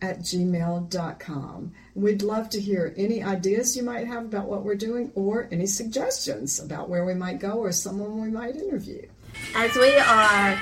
at 0.00 0.20
gmail.com. 0.20 1.72
We'd 1.94 2.22
love 2.22 2.48
to 2.50 2.60
hear 2.60 2.94
any 2.96 3.22
ideas 3.22 3.76
you 3.76 3.82
might 3.82 4.06
have 4.06 4.24
about 4.24 4.46
what 4.46 4.64
we're 4.64 4.74
doing 4.74 5.12
or 5.14 5.48
any 5.50 5.66
suggestions 5.66 6.60
about 6.60 6.88
where 6.88 7.04
we 7.04 7.14
might 7.14 7.40
go 7.40 7.52
or 7.52 7.72
someone 7.72 8.20
we 8.20 8.30
might 8.30 8.56
interview. 8.56 9.06
As 9.54 9.74
we 9.76 9.96
are 9.96 10.56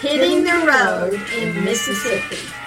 hitting 0.00 0.44
the 0.44 0.66
road 0.66 1.20
in 1.36 1.64
Mississippi. 1.64 2.63